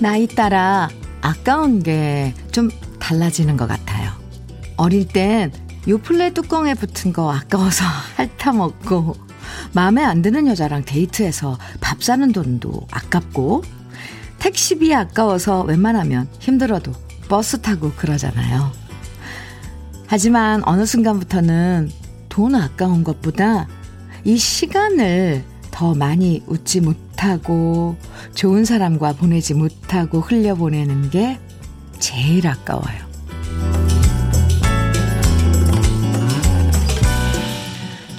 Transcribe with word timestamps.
나이 0.00 0.26
따라 0.26 0.88
아까운 1.22 1.82
게 1.82 2.34
좀 2.54 2.70
달라지는 3.00 3.56
것 3.56 3.66
같아요. 3.66 4.12
어릴 4.76 5.08
땐 5.08 5.50
요플레 5.86 6.32
뚜껑에 6.32 6.74
붙은 6.74 7.12
거 7.12 7.32
아까워서 7.32 7.84
핥아먹고 8.38 9.14
마음에 9.72 10.02
안 10.02 10.22
드는 10.22 10.46
여자랑 10.46 10.84
데이트해서 10.84 11.58
밥 11.80 12.02
사는 12.02 12.32
돈도 12.32 12.86
아깝고 12.90 13.62
택시비 14.38 14.94
아까워서 14.94 15.62
웬만하면 15.62 16.28
힘들어도 16.38 16.92
버스 17.28 17.60
타고 17.60 17.92
그러잖아요. 17.92 18.72
하지만 20.06 20.62
어느 20.66 20.84
순간부터는 20.84 21.90
돈 22.28 22.54
아까운 22.54 23.04
것보다 23.04 23.66
이 24.24 24.36
시간을 24.36 25.44
더 25.70 25.94
많이 25.94 26.42
웃지 26.46 26.80
못하고 26.80 27.96
좋은 28.34 28.64
사람과 28.64 29.14
보내지 29.14 29.54
못하고 29.54 30.20
흘려보내는 30.20 31.10
게 31.10 31.38
제일 31.98 32.46
아까워요. 32.46 33.13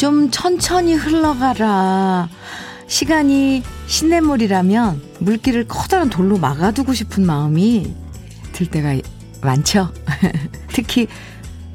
좀 0.05 0.29
천천히 0.29 0.93
흘러가라. 0.93 2.29
시간이 2.85 3.63
시냇물이라면 3.87 5.01
물길을 5.17 5.67
커다란 5.67 6.11
돌로 6.11 6.37
막아두고 6.37 6.93
싶은 6.93 7.25
마음이 7.25 7.91
들 8.51 8.67
때가 8.67 8.95
많죠. 9.41 9.91
특히 10.69 11.07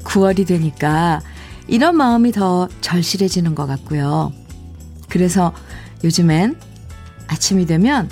9월이 0.05 0.47
되니까 0.47 1.19
이런 1.67 1.97
마음이 1.97 2.31
더 2.31 2.69
절실해지는 2.79 3.53
것 3.53 3.67
같고요. 3.67 4.31
그래서 5.09 5.51
요즘엔 6.05 6.57
아침이 7.27 7.65
되면 7.65 8.09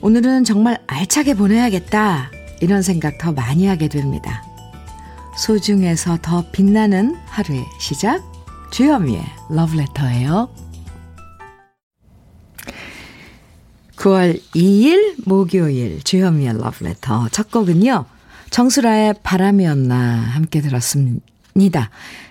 오늘은 0.00 0.44
정말 0.44 0.78
알차게 0.86 1.34
보내야겠다. 1.34 2.30
이런 2.62 2.80
생각 2.80 3.18
더 3.18 3.32
많이 3.32 3.66
하게 3.66 3.88
됩니다. 3.88 4.42
소중해서 5.36 6.16
더 6.22 6.50
빛나는 6.52 7.16
하루의 7.26 7.66
시작. 7.78 8.37
주현미의 8.70 9.24
러브레터예요. 9.50 10.48
9월 13.96 14.40
2일 14.54 15.16
목요일 15.26 16.02
주현미의 16.02 16.58
러브레터 16.58 17.28
첫 17.30 17.50
곡은요. 17.50 18.04
정수라의 18.50 19.14
바람이었나 19.22 19.96
함께 19.96 20.60
들었습니다. 20.60 21.88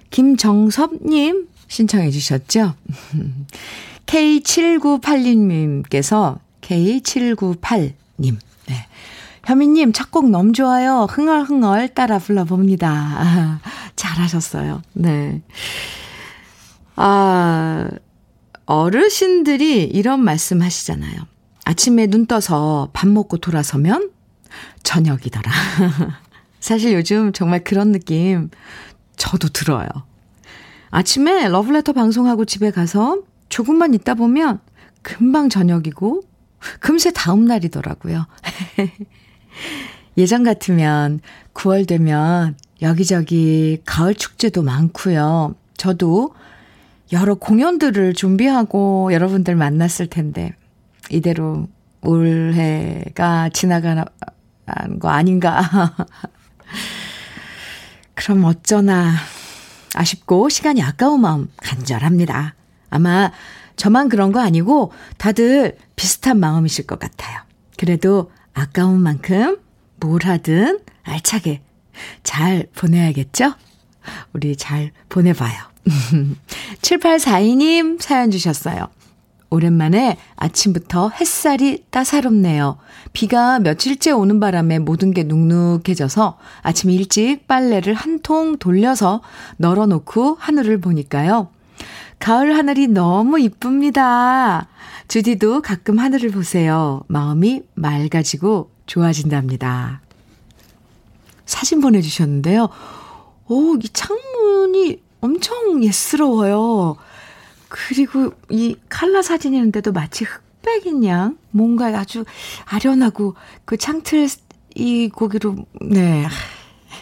김정섭님 0.09 1.47
신청해 1.67 2.11
주셨죠? 2.11 2.75
K7982님께서 4.05 6.39
K798님 6.61 8.37
네. 8.67 8.87
현미님 9.45 9.91
첫곡 9.93 10.29
너무 10.29 10.51
좋아요. 10.53 11.07
흥얼흥얼 11.09 11.89
따라 11.89 12.19
불러봅니다. 12.19 12.89
아, 12.89 13.59
잘하셨어요. 13.95 14.81
네. 14.93 15.41
아, 16.97 17.89
어르신들이 18.65 19.83
이런 19.83 20.19
말씀 20.23 20.61
하시잖아요. 20.61 21.15
아침에 21.63 22.07
눈 22.07 22.25
떠서 22.25 22.89
밥 22.91 23.07
먹고 23.07 23.37
돌아서면 23.37 24.11
저녁이더라. 24.83 25.51
사실 26.59 26.93
요즘 26.93 27.31
정말 27.31 27.63
그런 27.63 27.91
느낌 27.91 28.49
저도 29.15 29.49
들어요. 29.49 29.87
아침에 30.89 31.47
러브레터 31.47 31.93
방송하고 31.93 32.45
집에 32.45 32.71
가서 32.71 33.21
조금만 33.49 33.93
있다 33.93 34.15
보면 34.15 34.59
금방 35.01 35.49
저녁이고 35.49 36.23
금세 36.79 37.11
다음 37.11 37.45
날이더라고요. 37.45 38.25
예전 40.17 40.43
같으면 40.43 41.19
9월 41.53 41.87
되면 41.87 42.57
여기저기 42.81 43.81
가을 43.85 44.15
축제도 44.15 44.63
많고요. 44.63 45.55
저도 45.77 46.33
여러 47.11 47.35
공연들을 47.35 48.13
준비하고 48.13 49.13
여러분들 49.13 49.55
만났을 49.55 50.07
텐데 50.07 50.53
이대로 51.09 51.67
올해가 52.01 53.49
지나가는 53.49 54.03
거 54.99 55.09
아닌가. 55.09 55.61
그럼 58.13 58.43
어쩌나 58.45 59.13
아쉽고 59.95 60.49
시간이 60.49 60.81
아까운 60.83 61.21
마음 61.21 61.49
간절합니다. 61.57 62.55
아마 62.89 63.31
저만 63.75 64.09
그런 64.09 64.31
거 64.31 64.39
아니고 64.39 64.91
다들 65.17 65.77
비슷한 65.95 66.39
마음이실 66.39 66.87
것 66.87 66.99
같아요. 66.99 67.39
그래도 67.77 68.31
아까운 68.53 69.01
만큼 69.01 69.59
뭘 69.99 70.23
하든 70.23 70.79
알차게 71.03 71.61
잘 72.23 72.67
보내야겠죠? 72.75 73.53
우리 74.33 74.55
잘 74.55 74.91
보내봐요. 75.09 75.76
7842님 76.81 78.01
사연 78.01 78.31
주셨어요. 78.31 78.87
오랜만에 79.49 80.17
아침부터 80.35 81.09
햇살이 81.09 81.85
따사롭네요. 81.89 82.77
비가 83.13 83.59
며칠째 83.59 84.11
오는 84.11 84.41
바람에 84.41 84.79
모든 84.79 85.11
게 85.13 85.23
눅눅해져서 85.23 86.37
아침 86.63 86.89
일찍 86.89 87.47
빨래를 87.47 87.93
한 87.93 88.19
통 88.21 88.57
돌려서 88.57 89.21
널어놓고 89.57 90.35
하늘을 90.39 90.81
보니까요. 90.81 91.49
가을 92.19 92.57
하늘이 92.57 92.87
너무 92.87 93.39
이쁩니다. 93.39 94.67
주디도 95.07 95.61
가끔 95.61 95.97
하늘을 95.99 96.31
보세요. 96.31 97.03
마음이 97.07 97.61
맑아지고 97.75 98.71
좋아진답니다. 98.87 100.01
사진 101.45 101.79
보내주셨는데요. 101.79 102.67
오, 103.47 103.75
이 103.75 103.87
창문이 103.93 105.01
엄청 105.27 105.83
예스러워요. 105.83 106.95
그리고 107.67 108.31
이 108.49 108.75
칼라 108.89 109.21
사진이는데도 109.21 109.91
마치 109.91 110.23
흑백인 110.23 111.03
양 111.05 111.37
뭔가 111.51 111.87
아주 111.87 112.23
아련하고 112.65 113.35
그 113.65 113.77
창틀 113.77 114.27
이 114.75 115.09
고기로 115.09 115.55
네 115.81 116.27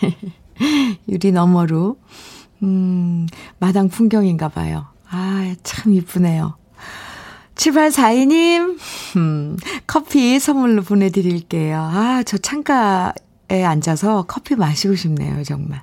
유리 1.07 1.31
너머로 1.31 1.97
음 2.63 3.27
마당 3.59 3.89
풍경인가 3.89 4.49
봐요. 4.49 4.87
아 5.09 5.35
참 5.63 5.93
이쁘네요. 5.93 6.55
7842님, 7.55 8.77
음, 9.15 9.57
커피 9.87 10.39
선물로 10.39 10.81
보내드릴게요. 10.81 11.79
아, 11.79 12.23
저 12.25 12.37
창가에 12.37 13.63
앉아서 13.63 14.23
커피 14.27 14.55
마시고 14.55 14.95
싶네요, 14.95 15.41
정말. 15.43 15.81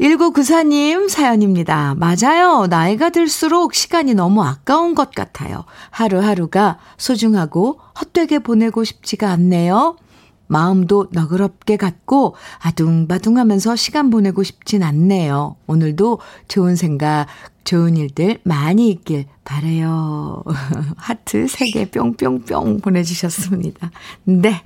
1994님 0.00 1.08
사연입니다. 1.10 1.94
맞아요. 1.96 2.66
나이가 2.68 3.10
들수록 3.10 3.74
시간이 3.74 4.14
너무 4.14 4.42
아까운 4.42 4.94
것 4.94 5.10
같아요. 5.14 5.64
하루하루가 5.90 6.78
소중하고 6.96 7.78
헛되게 8.00 8.38
보내고 8.38 8.84
싶지가 8.84 9.30
않네요. 9.32 9.96
마음도 10.46 11.06
너그럽게 11.12 11.76
갖고 11.76 12.34
아둥바둥 12.58 13.38
하면서 13.38 13.76
시간 13.76 14.10
보내고 14.10 14.42
싶진 14.42 14.82
않네요. 14.82 15.56
오늘도 15.66 16.18
좋은 16.48 16.74
생각, 16.74 17.26
좋은 17.62 17.96
일들 17.96 18.40
많이 18.42 18.88
있길 18.88 19.26
바래요. 19.44 20.42
하트 20.96 21.44
3개 21.44 21.92
뿅뿅뿅 21.92 22.80
보내주셨습니다. 22.80 23.90
네. 24.24 24.62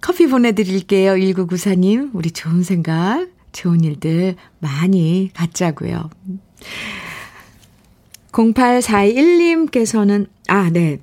커피 0.00 0.26
보내드릴게요. 0.26 1.12
1994님, 1.12 2.10
우리 2.14 2.30
좋은 2.30 2.62
생각, 2.62 3.28
좋은 3.52 3.84
일들 3.84 4.36
많이 4.58 5.30
갖자고요. 5.34 6.10
0841님께서는, 8.32 10.26
아, 10.48 10.70
네. 10.70 11.00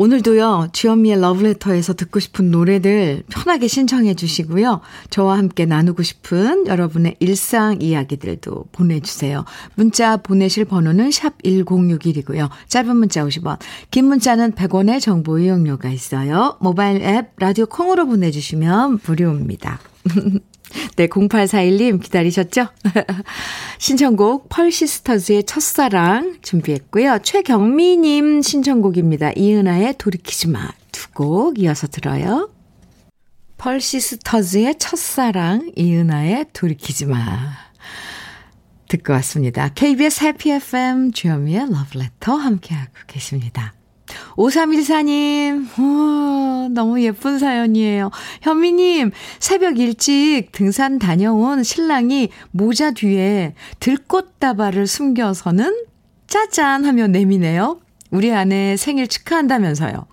오늘도요, 0.00 0.68
주현미의 0.72 1.20
러브레터에서 1.20 1.92
듣고 1.92 2.20
싶은 2.20 2.50
노래들 2.50 3.22
편하게 3.28 3.68
신청해 3.68 4.14
주시고요. 4.14 4.80
저와 5.10 5.36
함께 5.36 5.66
나누고 5.66 6.02
싶은 6.02 6.66
여러분의 6.66 7.16
일상 7.20 7.82
이야기들도 7.82 8.68
보내주세요. 8.72 9.44
문자 9.74 10.16
보내실 10.16 10.64
번호는 10.64 11.10
샵 11.10 11.36
1061이고요. 11.42 12.48
짧은 12.68 12.96
문자 12.96 13.22
50원, 13.26 13.58
긴 13.90 14.06
문자는 14.06 14.52
100원의 14.52 15.02
정보 15.02 15.38
이용료가 15.38 15.90
있어요. 15.90 16.56
모바일 16.60 17.02
앱, 17.02 17.32
라디오 17.36 17.66
콩으로 17.66 18.06
보내주시면 18.06 19.00
무료입니다. 19.04 19.80
네, 20.96 21.06
0841님 21.08 22.02
기다리셨죠? 22.02 22.68
신청곡 23.78 24.48
펄시스터즈의 24.48 25.44
첫사랑 25.44 26.36
준비했고요. 26.42 27.18
최경미님 27.22 28.42
신청곡입니다. 28.42 29.32
이은아의 29.36 29.94
돌이키지 29.98 30.48
마. 30.48 30.68
두 30.92 31.10
곡 31.12 31.58
이어서 31.58 31.86
들어요. 31.86 32.50
펄시스터즈의 33.58 34.78
첫사랑, 34.78 35.72
이은아의 35.76 36.46
돌이키지 36.52 37.06
마. 37.06 37.52
듣고 38.88 39.12
왔습니다. 39.14 39.68
KBS 39.68 40.24
해피 40.24 40.50
FM 40.52 41.12
주현미의 41.12 41.70
러브레터 41.70 42.34
함께하고 42.34 42.92
계십니다. 43.06 43.74
5314님, 44.36 45.78
오, 45.78 46.68
너무 46.68 47.00
예쁜 47.02 47.38
사연이에요. 47.38 48.10
현미님, 48.42 49.10
새벽 49.38 49.78
일찍 49.78 50.52
등산 50.52 50.98
다녀온 50.98 51.62
신랑이 51.62 52.28
모자 52.50 52.92
뒤에 52.92 53.54
들꽃다발을 53.80 54.86
숨겨서는 54.86 55.84
짜잔 56.26 56.84
하며 56.84 57.06
내미네요. 57.06 57.80
우리 58.10 58.32
아내 58.32 58.76
생일 58.76 59.08
축하한다면서요. 59.08 60.06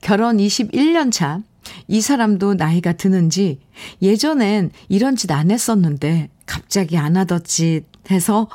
결혼 0.00 0.36
21년 0.38 1.12
차. 1.12 1.40
이 1.88 2.00
사람도 2.00 2.54
나이가 2.54 2.92
드는지 2.92 3.58
예전엔 4.02 4.70
이런 4.88 5.16
짓 5.16 5.30
안 5.30 5.50
했었는데 5.50 6.28
갑자기 6.46 6.98
안 6.98 7.16
하던 7.16 7.44
짓 7.44 7.84
해서 8.10 8.48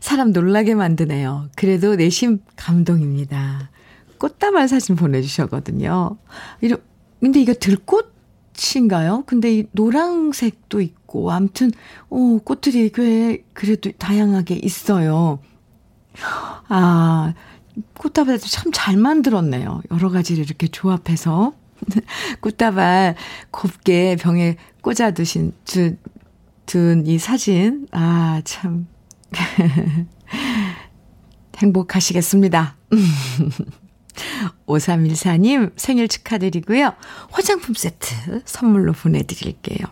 사람 0.00 0.30
놀라게 0.30 0.74
만드네요. 0.76 1.48
그래도 1.56 1.96
내심 1.96 2.38
감동입니다. 2.54 3.70
꽃다발 4.18 4.68
사진 4.68 4.96
보내주셨거든요. 4.96 6.16
이러, 6.60 6.76
근데 7.20 7.40
이거 7.40 7.54
들꽃인가요? 7.54 9.24
근데 9.26 9.58
이 9.58 9.66
노랑색도 9.72 10.80
있고, 10.80 11.30
암튼, 11.32 11.70
어, 12.10 12.38
꽃들이 12.44 12.90
꽤, 12.94 13.44
그래도 13.52 13.90
다양하게 13.92 14.60
있어요. 14.62 15.38
아, 16.68 17.34
꽃다발도 17.98 18.46
참 18.46 18.72
잘 18.72 18.96
만들었네요. 18.96 19.82
여러 19.90 20.10
가지를 20.10 20.44
이렇게 20.44 20.66
조합해서. 20.68 21.52
꽃다발 22.40 23.16
곱게 23.50 24.16
병에 24.16 24.56
꽂아 24.82 25.10
두신, 25.12 25.52
두, 25.64 25.94
둔이 26.66 27.18
사진. 27.18 27.86
아, 27.92 28.40
참. 28.44 28.86
행복하시겠습니다. 31.58 32.76
5314님 34.66 35.72
생일 35.76 36.08
축하드리고요. 36.08 36.94
화장품 37.30 37.74
세트 37.74 38.42
선물로 38.44 38.92
보내드릴게요. 38.92 39.86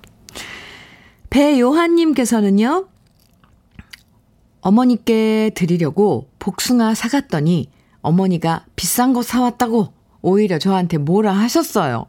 배요한님께서는요, 1.30 2.88
어머니께 4.60 5.50
드리려고 5.54 6.28
복숭아 6.38 6.94
사갔더니 6.94 7.70
어머니가 8.00 8.64
비싼 8.76 9.12
거 9.12 9.22
사왔다고 9.22 9.92
오히려 10.22 10.58
저한테 10.58 10.98
뭐라 10.98 11.32
하셨어요. 11.32 12.06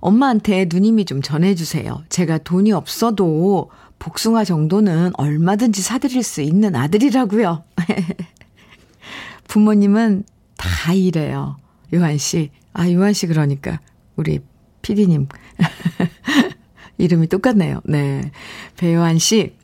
엄마한테 0.00 0.66
누님이 0.68 1.04
좀 1.04 1.22
전해주세요. 1.22 2.04
제가 2.08 2.38
돈이 2.38 2.72
없어도 2.72 3.70
복숭아 3.98 4.44
정도는 4.44 5.12
얼마든지 5.14 5.82
사드릴 5.82 6.22
수 6.22 6.42
있는 6.42 6.76
아들이라고요. 6.76 7.64
부모님은 9.48 10.24
다 10.56 10.92
이래요. 10.92 11.56
요한 11.94 12.18
씨. 12.18 12.50
아, 12.72 12.90
요한 12.90 13.12
씨 13.12 13.26
그러니까 13.26 13.80
우리 14.16 14.40
피디님 14.82 15.28
이름이 16.98 17.28
똑같네요. 17.28 17.80
네. 17.84 18.30
배요한 18.76 19.18
씨. 19.18 19.54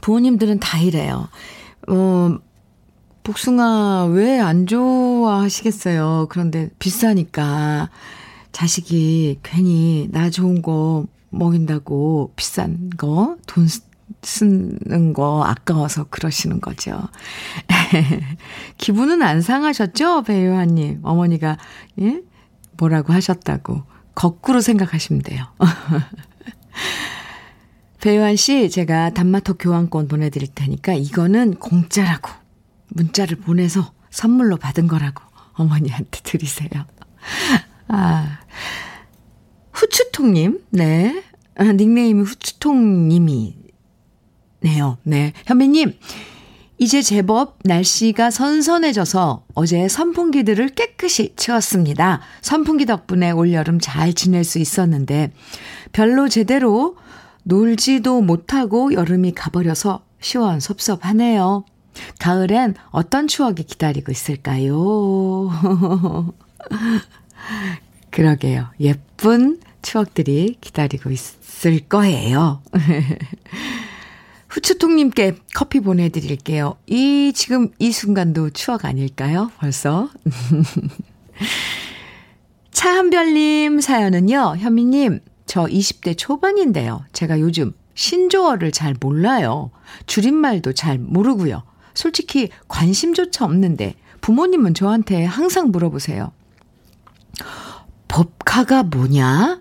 부모님들은 0.00 0.60
다 0.60 0.78
이래요. 0.78 1.28
어, 1.88 2.38
복숭아 3.22 4.06
왜 4.06 4.38
안 4.40 4.66
좋아하시겠어요? 4.66 6.26
그런데 6.30 6.70
비싸니까 6.78 7.90
자식이 8.52 9.40
괜히 9.42 10.08
나 10.10 10.30
좋은 10.30 10.62
거 10.62 11.06
먹인다고 11.28 12.32
비싼 12.34 12.90
거, 12.96 13.36
돈 13.46 13.66
쓰는 14.22 15.12
거 15.12 15.44
아까워서 15.44 16.04
그러시는 16.04 16.60
거죠. 16.60 17.00
기분은 18.78 19.22
안 19.22 19.40
상하셨죠? 19.40 20.22
배요한님. 20.22 21.00
어머니가, 21.02 21.58
예? 22.00 22.20
뭐라고 22.76 23.12
하셨다고. 23.12 23.82
거꾸로 24.14 24.60
생각하시면 24.60 25.22
돼요. 25.22 25.46
배요한 28.00 28.36
씨, 28.36 28.70
제가 28.70 29.10
단마토 29.10 29.54
교환권 29.54 30.08
보내드릴 30.08 30.48
테니까 30.54 30.94
이거는 30.94 31.54
공짜라고 31.54 32.30
문자를 32.88 33.36
보내서 33.36 33.92
선물로 34.10 34.56
받은 34.56 34.88
거라고 34.88 35.22
어머니한테 35.52 36.20
드리세요. 36.24 36.68
아, 37.88 38.40
후추통님, 39.72 40.64
네. 40.70 41.22
아, 41.56 41.64
닉네임이 41.64 42.22
후추통님이 42.22 43.59
네요. 44.60 44.98
네. 45.02 45.32
현미님, 45.46 45.96
이제 46.78 47.02
제법 47.02 47.58
날씨가 47.64 48.30
선선해져서 48.30 49.44
어제 49.54 49.86
선풍기들을 49.86 50.70
깨끗이 50.70 51.34
치웠습니다. 51.36 52.20
선풍기 52.40 52.86
덕분에 52.86 53.32
올여름 53.32 53.80
잘 53.80 54.14
지낼 54.14 54.44
수 54.44 54.58
있었는데 54.58 55.32
별로 55.92 56.28
제대로 56.28 56.96
놀지도 57.42 58.22
못하고 58.22 58.94
여름이 58.94 59.32
가버려서 59.32 60.04
시원섭섭하네요. 60.20 61.64
가을엔 62.18 62.76
어떤 62.90 63.28
추억이 63.28 63.56
기다리고 63.64 64.10
있을까요? 64.10 65.50
그러게요. 68.10 68.68
예쁜 68.80 69.60
추억들이 69.82 70.56
기다리고 70.60 71.10
있을 71.10 71.80
거예요. 71.88 72.62
후추통님께 74.50 75.36
커피 75.54 75.80
보내드릴게요. 75.80 76.76
이, 76.86 77.32
지금 77.34 77.70
이 77.78 77.92
순간도 77.92 78.50
추억 78.50 78.84
아닐까요? 78.84 79.50
벌써. 79.58 80.10
차한별님 82.72 83.80
사연은요, 83.80 84.56
현미님, 84.58 85.20
저 85.46 85.64
20대 85.64 86.18
초반인데요. 86.18 87.04
제가 87.12 87.40
요즘 87.40 87.72
신조어를 87.94 88.72
잘 88.72 88.94
몰라요. 88.98 89.70
줄임말도 90.06 90.72
잘 90.72 90.98
모르고요. 90.98 91.62
솔직히 91.94 92.48
관심조차 92.68 93.44
없는데 93.44 93.94
부모님은 94.20 94.74
저한테 94.74 95.24
항상 95.24 95.70
물어보세요. 95.70 96.32
법카가 98.08 98.82
뭐냐? 98.84 99.60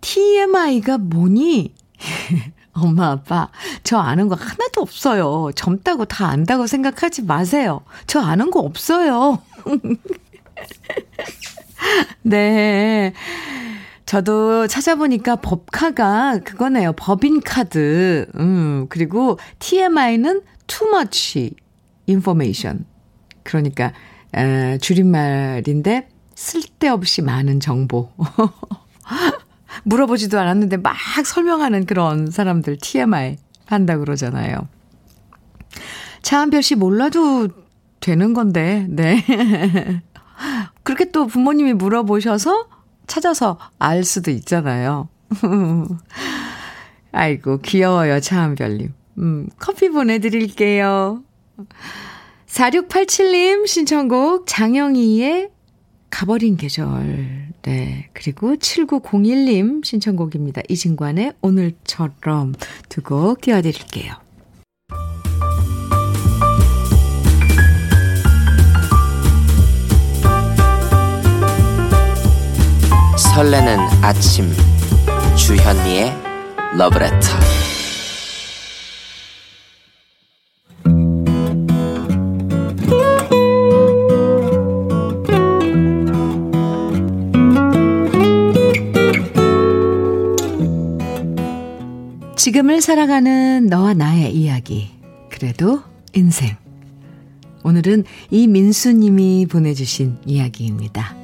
TMI가 0.00 0.98
뭐니? 0.98 1.74
엄마, 2.74 3.10
아빠, 3.10 3.48
저 3.84 3.98
아는 3.98 4.28
거 4.28 4.34
하나도 4.34 4.80
없어요. 4.80 5.50
젊다고 5.54 6.06
다 6.06 6.28
안다고 6.28 6.66
생각하지 6.66 7.24
마세요. 7.24 7.82
저 8.06 8.20
아는 8.20 8.50
거 8.50 8.60
없어요. 8.60 9.38
네. 12.22 13.12
저도 14.06 14.66
찾아보니까 14.66 15.36
법카가 15.36 16.40
그거네요. 16.44 16.92
법인카드. 16.92 18.26
음, 18.36 18.86
그리고 18.88 19.38
TMI는 19.58 20.42
too 20.66 20.88
much 20.90 21.54
information. 22.08 22.84
그러니까, 23.42 23.92
에, 24.34 24.78
줄임말인데 24.78 26.08
쓸데없이 26.34 27.22
많은 27.22 27.60
정보. 27.60 28.10
물어보지도 29.84 30.38
않았는데 30.38 30.78
막 30.78 30.96
설명하는 31.24 31.86
그런 31.86 32.30
사람들 32.30 32.78
TMI 32.80 33.36
한다 33.66 33.96
그러잖아요. 33.98 34.68
차한별 36.22 36.62
씨 36.62 36.74
몰라도 36.74 37.48
되는 38.00 38.34
건데, 38.34 38.86
네. 38.88 39.24
그렇게 40.82 41.10
또 41.10 41.26
부모님이 41.26 41.72
물어보셔서 41.74 42.68
찾아서 43.06 43.58
알 43.78 44.04
수도 44.04 44.30
있잖아요. 44.30 45.08
아이고, 47.12 47.58
귀여워요, 47.58 48.20
차한별님. 48.20 48.92
음, 49.18 49.48
커피 49.58 49.88
보내드릴게요. 49.88 51.22
4687님 52.46 53.66
신청곡 53.66 54.44
장영희의 54.46 55.50
가버린 56.10 56.56
계절. 56.56 57.41
네. 57.62 58.08
그리고 58.12 58.54
7901님 58.56 59.84
신청곡입니다. 59.84 60.62
이진관의 60.68 61.34
오늘처럼 61.42 62.54
두 62.88 63.02
곡 63.02 63.40
띄워드릴게요. 63.40 64.14
설레는 73.34 73.78
아침 74.02 74.50
주현미의 75.36 76.12
러브레터 76.76 77.28
지금을 92.52 92.82
살아가는 92.82 93.66
너와 93.68 93.94
나의 93.94 94.34
이야기. 94.34 94.90
그래도 95.30 95.80
인생. 96.12 96.54
오늘은 97.64 98.04
이민수님이 98.30 99.46
보내주신 99.46 100.18
이야기입니다. 100.26 101.16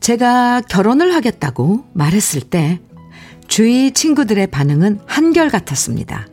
제가 0.00 0.60
결혼을 0.60 1.14
하겠다고 1.14 1.86
말했을 1.94 2.42
때 2.42 2.78
주위 3.48 3.92
친구들의 3.92 4.46
반응은 4.48 5.00
한결같았습니다. 5.06 6.28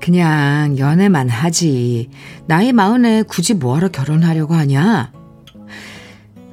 그냥 0.00 0.78
연애만 0.78 1.28
하지. 1.28 2.08
나이 2.46 2.72
마흔에 2.72 3.24
굳이 3.24 3.54
뭐하러 3.54 3.88
결혼하려고 3.88 4.54
하냐? 4.54 5.19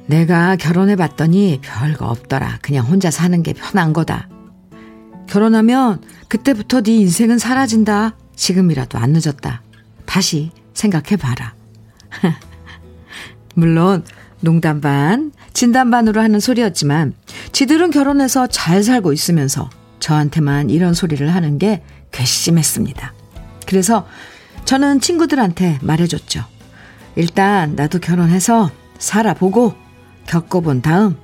내가 0.08 0.56
결혼해 0.56 0.96
봤더니 0.96 1.60
별거 1.62 2.06
없더라. 2.06 2.58
그냥 2.62 2.86
혼자 2.86 3.10
사는 3.10 3.42
게 3.42 3.52
편한 3.52 3.92
거다. 3.92 4.28
결혼하면 5.28 6.00
그때부터 6.28 6.80
네 6.80 6.96
인생은 6.96 7.38
사라진다. 7.38 8.16
지금이라도 8.34 8.98
안 8.98 9.12
늦었다. 9.12 9.62
다시 10.06 10.50
생각해 10.72 11.16
봐라. 11.16 11.54
물론 13.54 14.02
농담 14.40 14.80
반, 14.80 15.32
진담 15.52 15.90
반으로 15.90 16.22
하는 16.22 16.40
소리였지만 16.40 17.12
지들은 17.52 17.90
결혼해서 17.90 18.46
잘 18.46 18.82
살고 18.82 19.12
있으면서 19.12 19.68
저한테만 20.00 20.70
이런 20.70 20.94
소리를 20.94 21.28
하는 21.34 21.58
게 21.58 21.82
괘씸했습니다. 22.12 23.12
그래서 23.66 24.06
저는 24.64 25.00
친구들한테 25.00 25.78
말해줬죠. 25.82 26.44
일단 27.16 27.74
나도 27.74 27.98
결혼해서 27.98 28.70
살아보고 28.98 29.87
겪어본 30.28 30.82
다음 30.82 31.16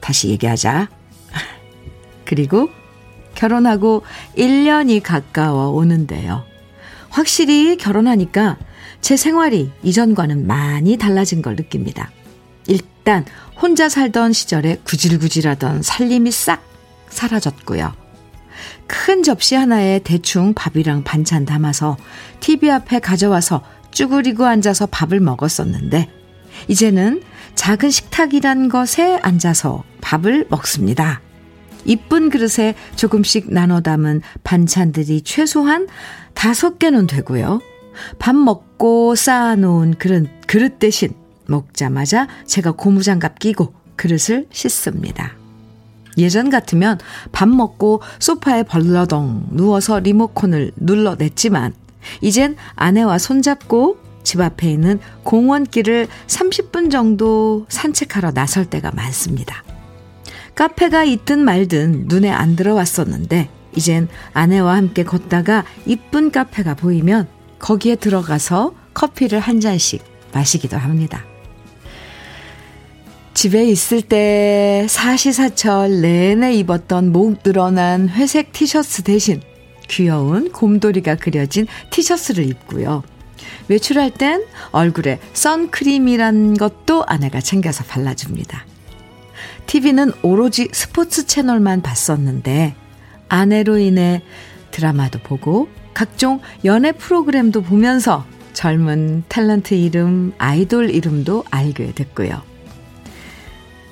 다시 0.00 0.28
얘기하자. 0.28 0.88
그리고 2.26 2.68
결혼하고 3.34 4.02
1년이 4.36 5.02
가까워 5.02 5.68
오는데요. 5.68 6.44
확실히 7.08 7.76
결혼하니까 7.76 8.58
제 9.00 9.16
생활이 9.16 9.70
이전과는 9.82 10.46
많이 10.46 10.96
달라진 10.96 11.42
걸 11.42 11.56
느낍니다. 11.56 12.10
일단 12.66 13.24
혼자 13.60 13.88
살던 13.88 14.32
시절에 14.32 14.78
구질구질하던 14.84 15.82
살림이 15.82 16.30
싹 16.30 16.62
사라졌고요. 17.08 17.92
큰 18.86 19.22
접시 19.22 19.54
하나에 19.54 20.00
대충 20.00 20.54
밥이랑 20.54 21.04
반찬 21.04 21.44
담아서 21.44 21.96
TV 22.40 22.70
앞에 22.70 22.98
가져와서 22.98 23.62
쭈그리고 23.92 24.44
앉아서 24.44 24.86
밥을 24.86 25.20
먹었었는데, 25.20 26.10
이제는 26.68 27.22
작은 27.60 27.90
식탁이란 27.90 28.70
것에 28.70 29.20
앉아서 29.22 29.84
밥을 30.00 30.46
먹습니다. 30.48 31.20
이쁜 31.84 32.30
그릇에 32.30 32.74
조금씩 32.96 33.52
나눠 33.52 33.82
담은 33.82 34.22
반찬들이 34.42 35.20
최소한 35.20 35.86
다섯 36.32 36.78
개는 36.78 37.06
되고요. 37.06 37.60
밥 38.18 38.34
먹고 38.34 39.14
쌓아놓은 39.14 39.96
그릇, 39.98 40.26
그릇 40.46 40.78
대신 40.78 41.10
먹자마자 41.48 42.28
제가 42.46 42.72
고무장갑 42.72 43.38
끼고 43.38 43.74
그릇을 43.94 44.46
씻습니다. 44.50 45.34
예전 46.16 46.48
같으면 46.48 46.98
밥 47.30 47.46
먹고 47.46 48.00
소파에 48.20 48.62
벌러덩 48.62 49.48
누워서 49.50 49.98
리모컨을 49.98 50.72
눌러냈지만 50.76 51.74
이젠 52.22 52.56
아내와 52.76 53.18
손잡고 53.18 54.09
집 54.22 54.40
앞에 54.40 54.70
있는 54.70 55.00
공원길을 55.24 56.08
30분 56.26 56.90
정도 56.90 57.66
산책하러 57.68 58.32
나설 58.32 58.64
때가 58.64 58.90
많습니다. 58.92 59.64
카페가 60.54 61.04
있든 61.04 61.40
말든 61.40 62.04
눈에 62.06 62.30
안 62.30 62.56
들어왔었는데 62.56 63.48
이젠 63.76 64.08
아내와 64.34 64.76
함께 64.76 65.04
걷다가 65.04 65.64
이쁜 65.86 66.30
카페가 66.30 66.74
보이면 66.74 67.28
거기에 67.58 67.96
들어가서 67.96 68.74
커피를 68.94 69.40
한 69.40 69.60
잔씩 69.60 70.02
마시기도 70.32 70.76
합니다. 70.76 71.24
집에 73.32 73.64
있을 73.64 74.02
때 74.02 74.86
사시사철 74.88 76.02
내내 76.02 76.52
입었던 76.54 77.12
목 77.12 77.42
늘어난 77.42 78.08
회색 78.08 78.52
티셔츠 78.52 79.02
대신 79.02 79.40
귀여운 79.88 80.52
곰돌이가 80.52 81.16
그려진 81.16 81.66
티셔츠를 81.90 82.44
입고요. 82.44 83.02
외출할 83.70 84.10
땐 84.10 84.44
얼굴에 84.72 85.20
선크림이란 85.32 86.56
것도 86.56 87.04
아내가 87.06 87.40
챙겨서 87.40 87.84
발라줍니다. 87.84 88.66
TV는 89.66 90.12
오로지 90.22 90.68
스포츠 90.72 91.26
채널만 91.26 91.80
봤었는데 91.80 92.74
아내로 93.28 93.78
인해 93.78 94.22
드라마도 94.72 95.20
보고 95.20 95.68
각종 95.94 96.40
연예 96.64 96.92
프로그램도 96.92 97.62
보면서 97.62 98.26
젊은 98.52 99.22
탤런트 99.28 99.72
이름, 99.72 100.32
아이돌 100.38 100.90
이름도 100.90 101.44
알게 101.50 101.92
됐고요. 101.94 102.42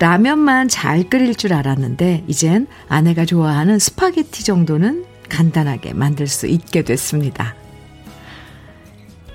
라면만 0.00 0.68
잘 0.68 1.08
끓일 1.08 1.34
줄 1.34 1.52
알았는데 1.52 2.24
이젠 2.26 2.66
아내가 2.88 3.24
좋아하는 3.24 3.78
스파게티 3.78 4.44
정도는 4.44 5.04
간단하게 5.28 5.92
만들 5.92 6.26
수 6.26 6.46
있게 6.46 6.82
됐습니다. 6.82 7.54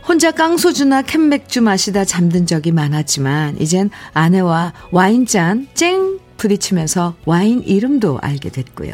혼자 0.08 0.32
깡소주나 0.32 1.02
캔맥주 1.02 1.62
마시다 1.62 2.04
잠든 2.04 2.46
적이 2.46 2.72
많았지만 2.74 3.58
이젠 3.60 3.90
아내와 4.14 4.74
와인잔 4.92 5.68
쨍 5.74 6.20
부딪히면서 6.38 7.16
와인 7.26 7.62
이름도 7.62 8.20
알게 8.22 8.50
됐고요. 8.50 8.94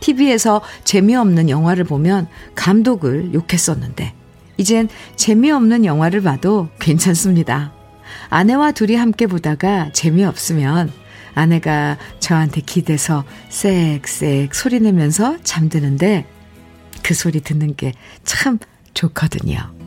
TV에서 0.00 0.62
재미없는 0.84 1.50
영화를 1.50 1.84
보면 1.84 2.28
감독을 2.54 3.34
욕했었는데 3.34 4.14
이젠 4.56 4.88
재미없는 5.16 5.84
영화를 5.84 6.22
봐도 6.22 6.68
괜찮습니다. 6.78 7.72
아내와 8.28 8.72
둘이 8.72 8.94
함께 8.94 9.26
보다가 9.26 9.90
재미없으면 9.92 10.92
아내가 11.34 11.98
저한테 12.20 12.60
기대서 12.60 13.24
쌕쌕 13.50 14.52
소리 14.52 14.80
내면서 14.80 15.36
잠드는데 15.42 16.24
그 17.02 17.14
소리 17.14 17.40
듣는 17.40 17.74
게 17.76 17.92
참 18.24 18.58
좋거든요. 18.94 19.79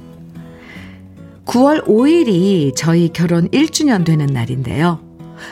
9월 1.46 1.86
5일이 1.86 2.74
저희 2.76 3.10
결혼 3.10 3.50
1주년 3.50 4.06
되는 4.06 4.26
날인데요. 4.26 5.02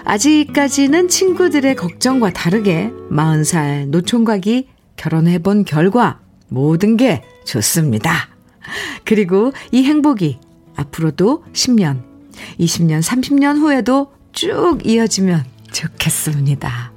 아직까지는 0.06 1.10
친구들의 1.10 1.76
걱정과 1.76 2.32
다르게 2.32 2.92
40살 3.10 3.88
노총각이 3.88 4.70
결혼해 4.96 5.40
본 5.40 5.66
결과 5.66 6.20
모든 6.48 6.98
게 6.98 7.24
좋습니다. 7.46 8.30
그리고 9.04 9.52
이 9.72 9.84
행복이 9.84 10.40
앞으로도 10.76 11.44
10년, 11.54 12.04
20년, 12.60 13.02
30년 13.02 13.60
후에도 13.60 14.12
쭉 14.32 14.80
이어지면 14.86 15.44
좋겠습니다. 15.72 16.91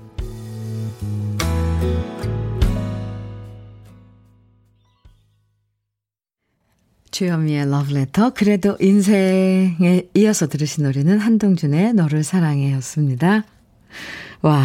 주현미의 7.15 7.71
러브레터 7.71 8.31
그래도 8.31 8.77
인생에 8.81 10.03
이어서 10.15 10.49
들으신 10.49 10.83
노래는 10.83 11.21
한동준의 11.21 11.95
너를 11.95 12.25
사랑해 12.25 12.73
였습니다. 12.73 13.45
와 14.43 14.65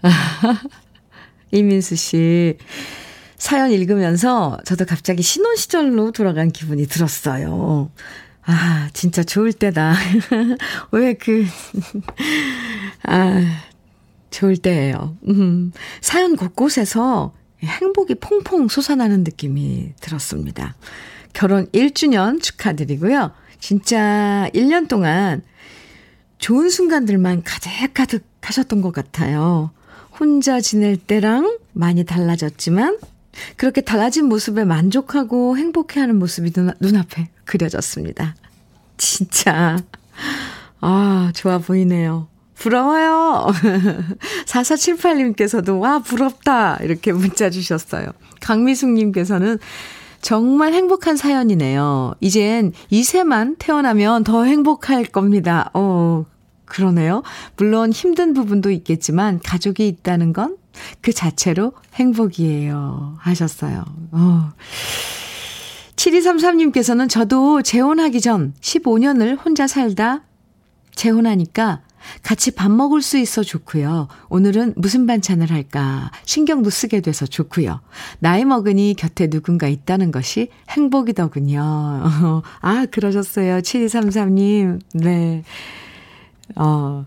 이민수 1.50 1.96
씨 1.96 2.56
사연 3.36 3.72
읽으면서 3.72 4.58
저도 4.64 4.84
갑자기 4.84 5.24
신혼 5.24 5.56
시절로 5.56 6.12
돌아간 6.12 6.52
기분이 6.52 6.86
들었어요. 6.86 7.90
아, 8.44 8.88
진짜 8.92 9.24
좋을 9.24 9.52
때다. 9.52 9.96
왜 10.92 11.14
그, 11.14 11.44
아, 13.02 13.60
좋을 14.30 14.56
때예요. 14.56 15.16
음, 15.26 15.72
사연 16.00 16.36
곳곳에서 16.36 17.34
행복이 17.60 18.14
퐁퐁 18.16 18.68
솟아나는 18.68 19.24
느낌이 19.24 19.94
들었습니다. 20.00 20.76
결혼 21.32 21.66
1주년 21.68 22.42
축하드리고요. 22.42 23.32
진짜 23.60 24.48
1년 24.54 24.88
동안 24.88 25.42
좋은 26.38 26.68
순간들만 26.68 27.44
가득가득 27.44 28.24
하셨던 28.40 28.82
것 28.82 28.92
같아요. 28.92 29.70
혼자 30.18 30.60
지낼 30.60 30.96
때랑 30.96 31.58
많이 31.72 32.04
달라졌지만 32.04 32.98
그렇게 33.56 33.80
달라진 33.80 34.26
모습에 34.26 34.64
만족하고 34.64 35.56
행복해하는 35.56 36.18
모습이 36.18 36.50
눈, 36.52 36.72
눈앞에 36.80 37.30
그려졌습니다. 37.44 38.34
진짜 38.98 39.78
아 40.80 41.32
좋아 41.34 41.58
보이네요. 41.58 42.28
부러워요. 42.62 43.48
4478님께서도, 44.46 45.80
와, 45.80 45.98
부럽다. 45.98 46.76
이렇게 46.76 47.10
문자 47.10 47.50
주셨어요. 47.50 48.06
강미숙님께서는, 48.40 49.58
정말 50.22 50.72
행복한 50.72 51.16
사연이네요. 51.16 52.14
이젠 52.20 52.72
2세만 52.90 53.56
태어나면 53.58 54.24
더 54.24 54.44
행복할 54.44 55.04
겁니다. 55.04 55.70
어, 55.74 56.24
그러네요. 56.64 57.22
물론 57.56 57.92
힘든 57.92 58.32
부분도 58.32 58.70
있겠지만 58.70 59.40
가족이 59.44 59.86
있다는 59.86 60.32
건 60.32 60.62
그 61.00 61.12
자체로 61.12 61.72
행복이에요. 61.94 63.16
하셨어요. 63.18 63.84
어. 64.12 64.52
7233님께서는 65.96 67.08
저도 67.08 67.62
재혼하기 67.62 68.20
전 68.20 68.54
15년을 68.60 69.44
혼자 69.44 69.66
살다 69.66 70.22
재혼하니까 70.94 71.80
같이 72.22 72.50
밥 72.50 72.70
먹을 72.70 73.02
수 73.02 73.18
있어 73.18 73.42
좋고요. 73.42 74.08
오늘은 74.28 74.74
무슨 74.76 75.06
반찬을 75.06 75.50
할까 75.50 76.10
신경도 76.24 76.70
쓰게 76.70 77.00
돼서 77.00 77.26
좋고요. 77.26 77.80
나이 78.18 78.44
먹으니 78.44 78.94
곁에 78.96 79.28
누군가 79.28 79.68
있다는 79.68 80.12
것이 80.12 80.48
행복이더군요. 80.70 81.62
아, 82.60 82.86
그러셨어요. 82.90 83.58
7233님. 83.58 84.80
네. 84.94 85.42
어, 86.56 87.06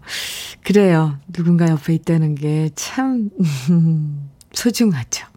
그래요. 0.64 1.18
누군가 1.32 1.68
옆에 1.70 1.94
있다는 1.94 2.36
게 2.36 2.70
참, 2.76 3.30
소중하죠. 4.54 5.28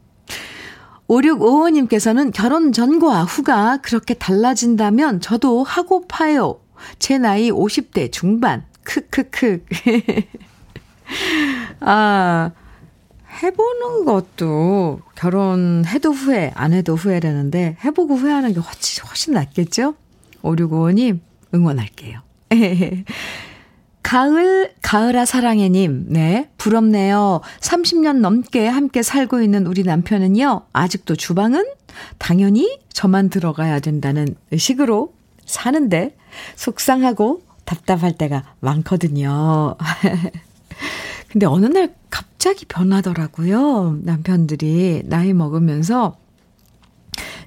5655님께서는 1.08 2.32
결혼 2.32 2.72
전과 2.72 3.24
후가 3.24 3.78
그렇게 3.78 4.14
달라진다면 4.14 5.20
저도 5.20 5.62
하고 5.62 6.06
파요. 6.06 6.60
제 6.98 7.18
나이 7.18 7.50
50대 7.50 8.12
중반. 8.12 8.64
크크크. 8.88 9.64
아, 11.80 12.50
해보는 13.42 14.04
것도 14.07 15.02
결혼해도 15.14 16.12
후회, 16.12 16.50
안 16.54 16.73
해도 16.73 16.95
후회라는데 16.95 17.76
해보고 17.85 18.16
후회하는 18.16 18.54
게 18.54 18.61
훨씬, 18.61 19.04
훨씬 19.04 19.35
낫겠죠? 19.35 19.95
5655님, 20.42 21.21
응원할게요. 21.54 22.21
가을, 24.02 24.73
가을아 24.80 25.26
사랑해님, 25.26 26.07
네, 26.09 26.49
부럽네요. 26.57 27.42
30년 27.61 28.21
넘게 28.21 28.66
함께 28.66 29.02
살고 29.02 29.42
있는 29.42 29.66
우리 29.66 29.83
남편은요, 29.83 30.62
아직도 30.73 31.16
주방은 31.16 31.66
당연히 32.16 32.78
저만 32.90 33.28
들어가야 33.28 33.80
된다는 33.80 34.35
의식으로 34.50 35.12
사는데, 35.45 36.16
속상하고 36.57 37.42
답답할 37.68 38.16
때가 38.16 38.44
많거든요. 38.60 39.76
근데 41.28 41.44
어느 41.44 41.66
날 41.66 41.94
갑자기 42.08 42.64
변하더라고요. 42.64 43.98
남편들이 44.02 45.02
나이 45.04 45.34
먹으면서 45.34 46.16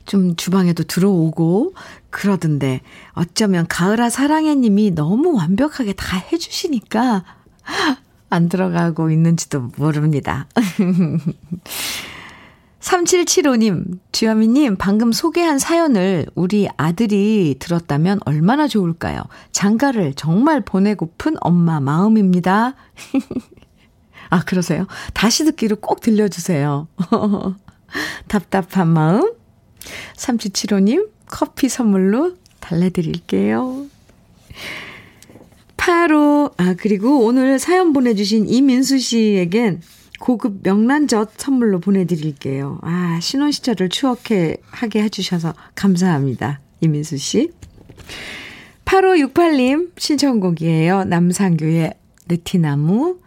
좀 0.05 0.35
주방에도 0.35 0.83
들어오고 0.83 1.73
그러던데 2.11 2.81
어쩌면 3.13 3.65
가을아 3.67 4.11
사랑해 4.11 4.53
님이 4.53 4.91
너무 4.91 5.35
완벽하게 5.35 5.93
다 5.93 6.17
해주시니까 6.31 7.23
안 8.29 8.47
들어가고 8.47 9.09
있는지도 9.09 9.71
모릅니다. 9.77 10.47
3775님, 12.81 13.99
주현미님, 14.11 14.75
방금 14.77 15.11
소개한 15.11 15.59
사연을 15.59 16.25
우리 16.33 16.67
아들이 16.77 17.55
들었다면 17.59 18.19
얼마나 18.25 18.67
좋을까요? 18.67 19.21
장가를 19.51 20.15
정말 20.15 20.61
보내고픈 20.61 21.35
엄마 21.41 21.79
마음입니다. 21.79 22.75
아, 24.29 24.43
그러세요? 24.43 24.87
다시 25.13 25.45
듣기로 25.45 25.75
꼭 25.77 26.01
들려주세요. 26.01 26.87
답답한 28.27 28.87
마음. 28.87 29.33
3775님, 30.15 31.09
커피 31.27 31.69
선물로 31.69 32.35
달래드릴게요. 32.59 33.85
8호, 35.77 36.53
아, 36.57 36.75
그리고 36.77 37.25
오늘 37.25 37.59
사연 37.59 37.93
보내주신 37.93 38.47
이민수 38.47 38.97
씨에겐 38.99 39.81
고급 40.21 40.59
명란젓 40.61 41.33
선물로 41.37 41.79
보내드릴게요. 41.79 42.79
아, 42.83 43.19
신혼 43.21 43.51
시절을 43.51 43.89
추억해 43.89 44.55
하게 44.69 45.01
해주셔서 45.03 45.53
감사합니다. 45.75 46.61
이민수 46.79 47.17
씨. 47.17 47.49
8568님 48.85 49.89
신청곡이에요. 49.97 51.05
남상규의 51.05 51.95
느티나무. 52.29 53.19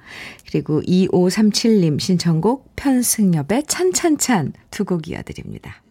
그리고 0.49 0.81
2537님 0.83 1.99
신청곡 1.99 2.71
편승엽의 2.77 3.65
찬찬찬 3.67 4.53
두 4.71 4.85
곡 4.85 5.09
이어드립니다. 5.09 5.83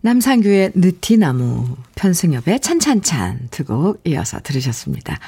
남상규의 0.00 0.72
느티나무, 0.74 1.76
편승엽의 1.94 2.60
찬찬찬 2.60 3.48
두 3.52 3.64
곡 3.64 4.00
이어서 4.04 4.40
들으셨습니다. 4.42 5.18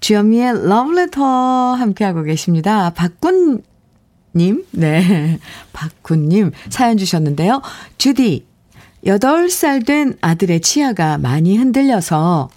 주현미의 0.00 0.66
러브레터 0.68 1.22
함께하고 1.22 2.22
계십니다. 2.22 2.90
박군 2.90 3.62
님, 4.36 4.64
네. 4.70 5.38
박군 5.72 6.28
님 6.28 6.52
사연 6.68 6.96
주셨는데요. 6.96 7.62
주디, 7.98 8.46
8살 9.04 9.86
된 9.86 10.14
아들의 10.20 10.60
치아가 10.60 11.18
많이 11.18 11.56
흔들려서 11.56 12.48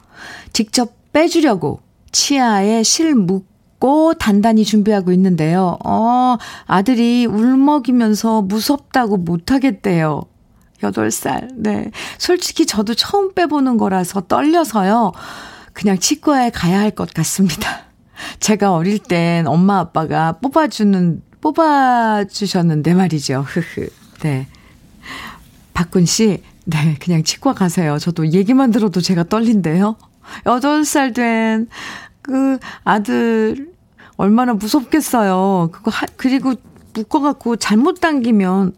직접 0.54 0.94
빼주려고 1.14 1.82
치아에 2.12 2.84
실 2.84 3.14
묶고 3.16 4.16
단단히 4.16 4.66
준비하고 4.66 5.12
있는데요. 5.14 5.78
어, 5.86 6.38
아들이 6.66 7.26
울먹이면서 7.26 8.42
무섭다고 8.44 9.18
못하겠대요. 9.18 10.22
8살. 10.82 11.50
네. 11.56 11.92
솔직히 12.18 12.66
저도 12.66 12.94
처음 12.96 13.34
빼보는 13.34 13.78
거라서 13.78 14.22
떨려서요. 14.22 15.12
그냥 15.74 16.00
치과에 16.00 16.50
가야 16.50 16.80
할 16.80 16.92
것 16.92 17.14
같습니다. 17.14 17.82
제가 18.40 18.74
어릴 18.74 19.00
땐 19.00 19.46
엄마 19.48 19.80
아빠가 19.80 20.34
뽑아주는 20.42 21.22
뽑아주셨는데 21.42 22.94
말이죠. 22.94 23.44
흐흐. 23.48 23.90
네. 24.22 24.48
박군 25.74 26.06
씨, 26.06 26.44
네, 26.66 26.98
그냥 27.00 27.24
치과 27.24 27.54
가세요. 27.54 27.98
저도 28.00 28.32
얘기만 28.34 28.72
들어도 28.72 29.02
제가 29.02 29.24
떨린데요. 29.24 29.96
8살 30.46 31.16
된 31.16 31.68
그 32.30 32.60
아들, 32.84 33.74
얼마나 34.16 34.54
무섭겠어요. 34.54 35.70
그거, 35.72 35.90
하, 35.90 36.06
그리고 36.16 36.54
묶어갖고 36.94 37.56
잘못 37.56 38.00
당기면 38.00 38.76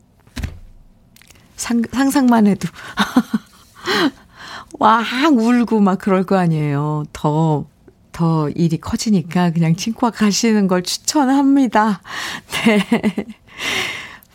상, 1.58 1.82
상상만 1.92 2.48
해도. 2.48 2.70
와, 4.80 5.04
울고 5.30 5.82
막 5.82 6.00
그럴 6.00 6.24
거 6.24 6.38
아니에요. 6.38 7.04
더 7.12 7.66
더 8.12 8.50
일이 8.50 8.78
커지니까 8.80 9.52
그냥 9.52 9.76
치과 9.76 10.10
가시는 10.12 10.68
걸 10.68 10.84
추천합니다. 10.84 12.02
네. 12.66 13.26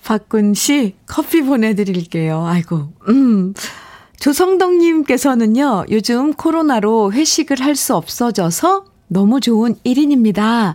박군 0.05 0.55
씨, 0.55 0.95
커피 1.07 1.43
보내드릴게요. 1.43 2.47
아이고, 2.47 2.93
음. 3.09 3.55
조성덕님께서는요, 4.21 5.87
요즘 5.91 6.33
코로나로 6.33 7.13
회식을 7.13 7.61
할 7.61 7.75
수 7.77 7.95
없어져서 7.95 8.85
너무 9.09 9.41
좋은 9.41 9.75
1인입니다. 9.85 10.75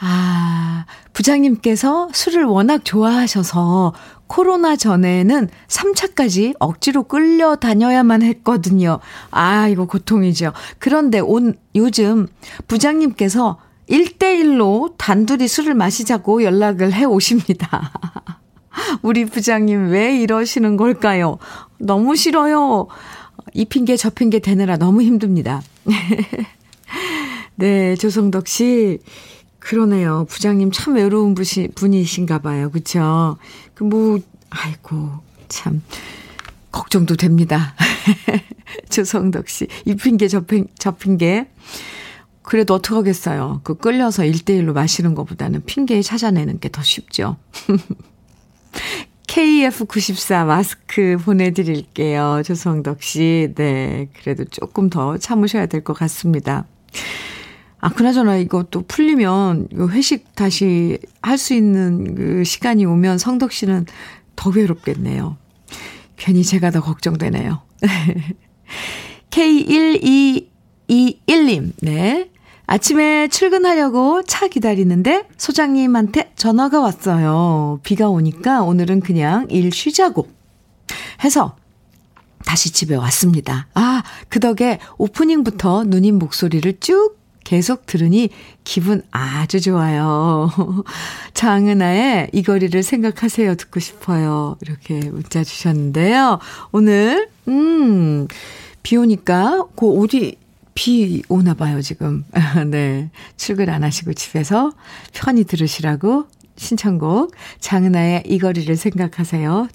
아, 0.00 0.84
부장님께서 1.12 2.08
술을 2.12 2.44
워낙 2.44 2.84
좋아하셔서 2.84 3.92
코로나 4.32 4.76
전에는 4.76 5.50
3차까지 5.68 6.54
억지로 6.58 7.02
끌려 7.02 7.56
다녀야만 7.56 8.22
했거든요. 8.22 8.98
아, 9.30 9.68
이거 9.68 9.86
고통이죠. 9.86 10.54
그런데 10.78 11.20
온, 11.20 11.58
요즘 11.74 12.28
부장님께서 12.66 13.58
1대1로 13.90 14.94
단둘이 14.96 15.46
술을 15.48 15.74
마시자고 15.74 16.44
연락을 16.44 16.94
해 16.94 17.04
오십니다. 17.04 17.92
우리 19.02 19.26
부장님 19.26 19.90
왜 19.90 20.18
이러시는 20.22 20.78
걸까요? 20.78 21.36
너무 21.76 22.16
싫어요. 22.16 22.86
이 23.52 23.66
핑계 23.66 23.98
저 23.98 24.08
핑계 24.08 24.38
대느라 24.38 24.78
너무 24.78 25.02
힘듭니다. 25.02 25.60
네, 27.56 27.96
조성덕 27.96 28.48
씨. 28.48 28.98
그러네요. 29.62 30.26
부장님 30.28 30.72
참 30.72 30.94
외로운 30.96 31.34
분이, 31.34 31.68
분이신가 31.76 32.40
봐요. 32.40 32.68
그쵸? 32.70 33.36
그 33.74 33.84
뭐, 33.84 34.18
아이고, 34.50 35.10
참, 35.48 35.82
걱정도 36.72 37.14
됩니다. 37.14 37.74
조성덕 38.90 39.48
씨. 39.48 39.68
이 39.84 39.94
핑계, 39.94 40.26
저, 40.26 40.40
핑, 40.40 40.66
저 40.78 40.90
핑계. 40.90 41.48
그래도 42.42 42.74
어떡하겠어요. 42.74 43.60
그 43.62 43.76
끌려서 43.76 44.24
1대1로 44.24 44.72
마시는 44.72 45.14
것보다는 45.14 45.64
핑계 45.64 46.02
찾아내는 46.02 46.58
게 46.58 46.68
더 46.68 46.82
쉽죠. 46.82 47.36
KF94 49.28 50.44
마스크 50.44 51.16
보내드릴게요. 51.24 52.42
조성덕 52.44 53.00
씨. 53.02 53.52
네. 53.54 54.08
그래도 54.20 54.44
조금 54.44 54.90
더 54.90 55.16
참으셔야 55.18 55.66
될 55.66 55.84
것 55.84 55.94
같습니다. 55.94 56.66
아, 57.82 57.90
그나저나 57.90 58.42
또 58.70 58.82
풀리면 58.86 59.68
회식 59.90 60.34
다시 60.36 60.98
할 61.20 61.36
수 61.36 61.52
있는 61.52 62.14
그 62.14 62.44
시간이 62.44 62.86
오면 62.86 63.18
성덕 63.18 63.52
씨는 63.52 63.86
더 64.36 64.50
외롭겠네요. 64.50 65.36
괜히 66.16 66.44
제가 66.44 66.70
더 66.70 66.80
걱정되네요. 66.80 67.60
K1221님, 69.30 71.72
네. 71.80 72.30
아침에 72.66 73.26
출근하려고 73.26 74.22
차 74.22 74.46
기다리는데 74.46 75.26
소장님한테 75.36 76.30
전화가 76.36 76.78
왔어요. 76.80 77.80
비가 77.82 78.08
오니까 78.08 78.62
오늘은 78.62 79.00
그냥 79.00 79.48
일 79.50 79.72
쉬자고 79.72 80.28
해서 81.24 81.56
다시 82.46 82.72
집에 82.72 82.94
왔습니다. 82.94 83.66
아, 83.74 84.04
그 84.28 84.38
덕에 84.38 84.78
오프닝부터 84.98 85.82
누님 85.86 86.20
목소리를 86.20 86.78
쭉 86.78 87.20
계속 87.44 87.86
들으니 87.86 88.30
기분 88.64 89.02
아주 89.10 89.60
좋아요. 89.60 90.50
장은아의 91.34 92.30
이 92.32 92.42
거리를 92.42 92.82
생각하세요. 92.82 93.54
듣고 93.56 93.80
싶어요. 93.80 94.56
이렇게 94.62 95.00
문자 95.10 95.44
주셨는데요. 95.44 96.38
오늘, 96.70 97.28
음, 97.48 98.28
비 98.82 98.96
오니까, 98.96 99.66
그 99.76 100.00
어디, 100.00 100.36
비 100.74 101.22
오나 101.28 101.54
봐요, 101.54 101.82
지금. 101.82 102.24
네. 102.70 103.10
출근 103.36 103.68
안 103.68 103.84
하시고 103.84 104.14
집에서 104.14 104.72
편히 105.12 105.44
들으시라고 105.44 106.26
신청곡 106.56 107.34
장은아의 107.60 108.24
이 108.26 108.38
거리를 108.38 108.74
생각하세요. 108.76 109.68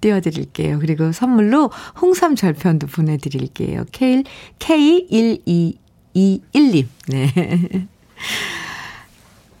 띄워드릴게요. 0.00 0.78
그리고 0.78 1.12
선물로 1.12 1.70
홍삼 2.00 2.36
절편도 2.36 2.86
보내드릴게요. 2.88 3.84
K, 3.92 4.24
K1221님. 6.14 6.86
네. 7.08 7.88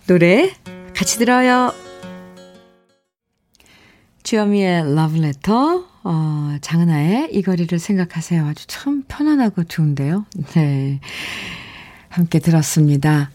노래 0.06 0.52
같이 0.94 1.18
들어요. 1.18 1.72
주현미의 4.22 4.94
러브레터, 4.94 5.84
어, 6.04 6.56
장은아의 6.60 7.30
이 7.32 7.42
거리를 7.42 7.78
생각하세요. 7.78 8.46
아주 8.46 8.66
참 8.66 9.02
편안하고 9.08 9.64
좋은데요. 9.64 10.26
네. 10.54 11.00
함께 12.08 12.38
들었습니다. 12.38 13.30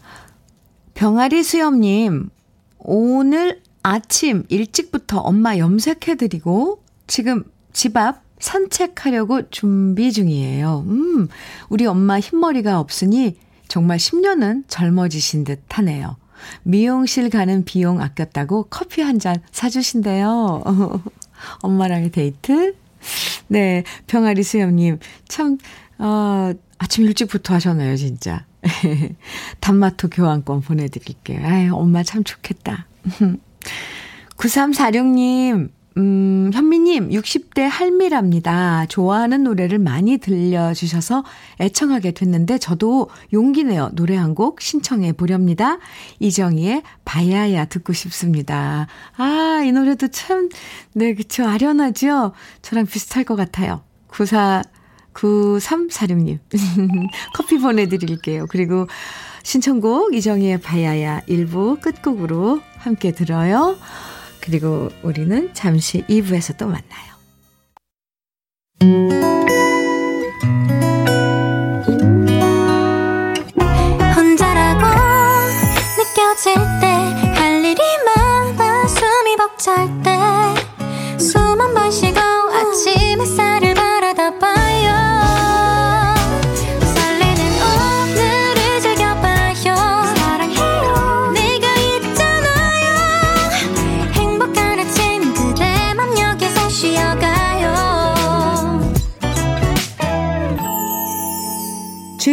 병아리 0.94 1.42
수염님, 1.42 2.30
오늘 2.78 3.60
아침 3.82 4.44
일찍부터 4.48 5.18
엄마 5.20 5.58
염색해드리고 5.58 6.82
지금 7.06 7.44
집 7.72 7.96
앞 7.96 8.27
산책하려고 8.40 9.50
준비 9.50 10.12
중이에요. 10.12 10.84
음, 10.86 11.28
우리 11.68 11.86
엄마 11.86 12.18
흰머리가 12.20 12.78
없으니 12.80 13.36
정말 13.68 13.98
10년은 13.98 14.64
젊어지신 14.68 15.44
듯 15.44 15.62
하네요. 15.68 16.16
미용실 16.62 17.30
가는 17.30 17.64
비용 17.64 18.00
아꼈다고 18.00 18.68
커피 18.70 19.02
한 19.02 19.18
잔 19.18 19.42
사주신대요. 19.50 20.62
엄마랑의 21.62 22.10
데이트? 22.10 22.74
네, 23.48 23.84
병아리 24.06 24.42
수염님. 24.42 24.98
참, 25.28 25.58
어, 25.98 26.52
아침 26.78 27.04
일찍부터 27.04 27.54
하셨나요, 27.54 27.96
진짜. 27.96 28.44
단마토 29.60 30.08
교환권 30.10 30.60
보내드릴게요. 30.62 31.44
아유, 31.44 31.74
엄마 31.74 32.02
참 32.02 32.22
좋겠다. 32.24 32.86
9346님, 34.36 35.70
음, 35.98 36.50
현미님, 36.54 37.10
60대 37.10 37.62
할미랍니다. 37.62 38.86
좋아하는 38.86 39.42
노래를 39.42 39.78
많이 39.80 40.18
들려주셔서 40.18 41.24
애청하게 41.60 42.12
됐는데, 42.12 42.58
저도 42.58 43.08
용기 43.32 43.64
내어 43.64 43.90
노래 43.94 44.16
한 44.16 44.28
곡 44.34 44.60
신청해 44.60 45.14
보렵니다. 45.14 45.78
이정희의 46.20 46.82
바야야 47.04 47.64
듣고 47.64 47.92
싶습니다. 47.92 48.86
아, 49.16 49.62
이 49.64 49.72
노래도 49.72 50.06
참, 50.08 50.48
네, 50.92 51.14
그쵸. 51.14 51.44
아련하죠? 51.44 52.32
저랑 52.62 52.86
비슷할 52.86 53.24
것 53.24 53.34
같아요. 53.34 53.82
94, 54.08 54.62
9346님. 55.14 56.38
커피 57.34 57.58
보내드릴게요. 57.58 58.46
그리고 58.48 58.86
신청곡 59.42 60.14
이정희의 60.14 60.60
바야야 60.60 61.22
일부 61.26 61.78
끝곡으로 61.80 62.60
함께 62.76 63.10
들어요. 63.12 63.76
그리고 64.40 64.90
우리는 65.02 65.52
잠시 65.54 66.02
2부에서 66.02 66.56
또 66.56 66.66
만나요. 66.66 67.18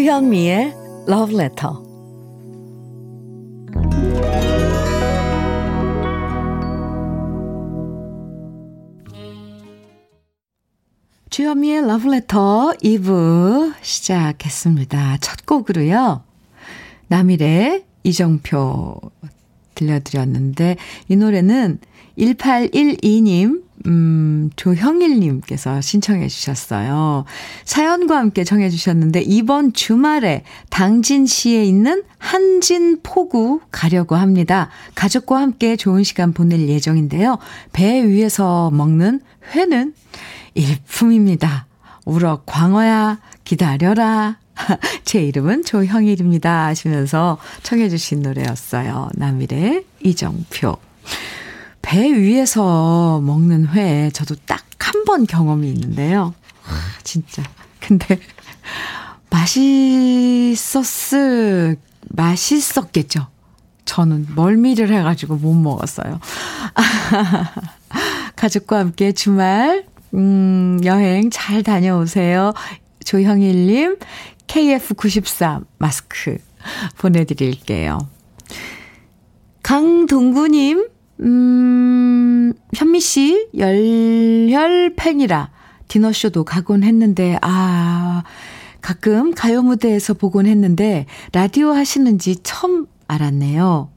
주현미의 0.06 0.72
Love 1.10 1.36
Letter. 1.36 1.74
주현미의 11.32 11.78
Love 11.80 12.12
Letter 12.12 12.78
2부 12.84 13.74
시작했습니다. 13.82 15.18
첫 15.22 15.44
곡으로요. 15.48 16.22
남일의 17.08 17.86
이정표 18.04 19.02
들려드렸는데 19.74 20.76
이 21.10 21.16
노래는 21.16 21.80
1812님 22.20 23.65
음, 23.86 24.50
조형일님께서 24.56 25.82
신청해 25.82 26.28
주셨어요. 26.28 27.26
사연과 27.66 28.18
함께 28.18 28.44
정해 28.44 28.70
주셨는데, 28.70 29.22
이번 29.22 29.74
주말에 29.74 30.44
당진시에 30.70 31.64
있는 31.64 32.04
한진포구 32.18 33.62
가려고 33.72 34.16
합니다. 34.16 34.70
가족과 34.96 35.40
함께 35.40 35.76
좋은 35.76 36.04
시간 36.04 36.34
보낼 36.34 36.68
예정인데요. 36.68 37.38
배 37.74 38.08
위에서 38.08 38.72
먹는 38.72 39.22
회는 39.54 39.94
일품입니다. 40.56 41.68
우럭 42.06 42.46
광어야, 42.46 43.20
기다려라. 43.44 44.38
제 45.04 45.22
이름은 45.22 45.64
조형일입니다. 45.64 46.66
하시면서 46.68 47.38
청해 47.64 47.90
주신 47.90 48.22
노래였어요. 48.22 49.10
남일의 49.16 49.86
이정표. 50.02 50.78
배 51.86 52.12
위에서 52.12 53.22
먹는 53.22 53.68
회 53.70 54.10
저도 54.12 54.36
딱 54.46 54.66
한 54.86 55.04
번 55.06 55.26
경험이 55.26 55.70
있는데요. 55.70 56.34
아, 56.68 56.80
진짜. 57.04 57.44
근데 57.80 58.20
맛있었을 60.56 61.78
맛있었겠죠. 62.10 63.28
저는 63.86 64.28
멀미를 64.36 64.92
해가지고 64.94 65.36
못 65.38 65.54
먹었어요. 65.54 66.20
가족과 68.36 68.80
함께 68.80 69.12
주말 69.12 69.86
음, 70.14 70.80
여행 70.84 71.30
잘 71.30 71.62
다녀오세요. 71.64 72.54
조형일님 73.04 73.98
KF94 74.48 75.66
마스크 75.78 76.38
보내드릴게요. 76.98 78.08
강동구님 79.62 80.88
음, 81.22 82.54
현미 82.74 83.00
씨, 83.00 83.48
열혈 83.58 84.96
팬이라 84.96 85.52
디너쇼도 85.88 86.44
가곤 86.44 86.84
했는데, 86.84 87.38
아, 87.42 88.24
가끔 88.82 89.34
가요 89.34 89.62
무대에서 89.62 90.14
보곤 90.14 90.46
했는데, 90.46 91.06
라디오 91.32 91.70
하시는지 91.70 92.38
처음 92.44 92.88
알았네요. 93.08 93.90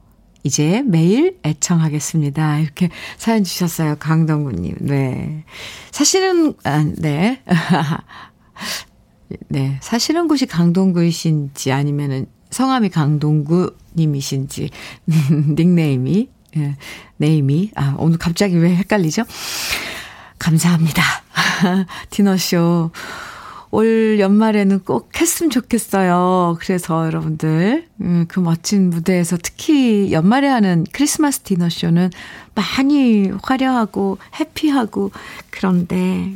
이제 0.44 0.82
매일 0.86 1.38
애청하겠습니다. 1.44 2.60
이렇게 2.60 2.90
사연 3.16 3.42
주셨어요. 3.42 3.96
강동구님. 3.98 4.76
네. 4.80 5.44
사실은, 5.90 6.54
아, 6.64 6.84
네. 6.96 7.42
네. 9.48 9.78
사실은 9.82 10.28
곳이 10.28 10.46
강동구이신지 10.46 11.72
아니면은 11.72 12.26
성함이 12.50 12.90
강동구님이신지, 12.90 14.70
닉네임이 15.56 16.28
예, 16.56 16.76
네이미. 17.16 17.70
아, 17.74 17.94
오늘 17.98 18.18
갑자기 18.18 18.56
왜 18.56 18.74
헷갈리죠? 18.74 19.24
감사합니다. 20.38 21.02
디너쇼. 22.10 22.90
올 23.70 24.18
연말에는 24.18 24.80
꼭 24.80 25.10
했으면 25.20 25.50
좋겠어요. 25.50 26.56
그래서 26.60 27.04
여러분들, 27.04 27.86
음, 28.00 28.24
그 28.26 28.40
멋진 28.40 28.88
무대에서 28.88 29.36
특히 29.42 30.10
연말에 30.10 30.48
하는 30.48 30.86
크리스마스 30.92 31.40
디너쇼는 31.40 32.10
많이 32.54 33.30
화려하고 33.42 34.18
해피하고 34.40 35.10
그런데 35.50 36.32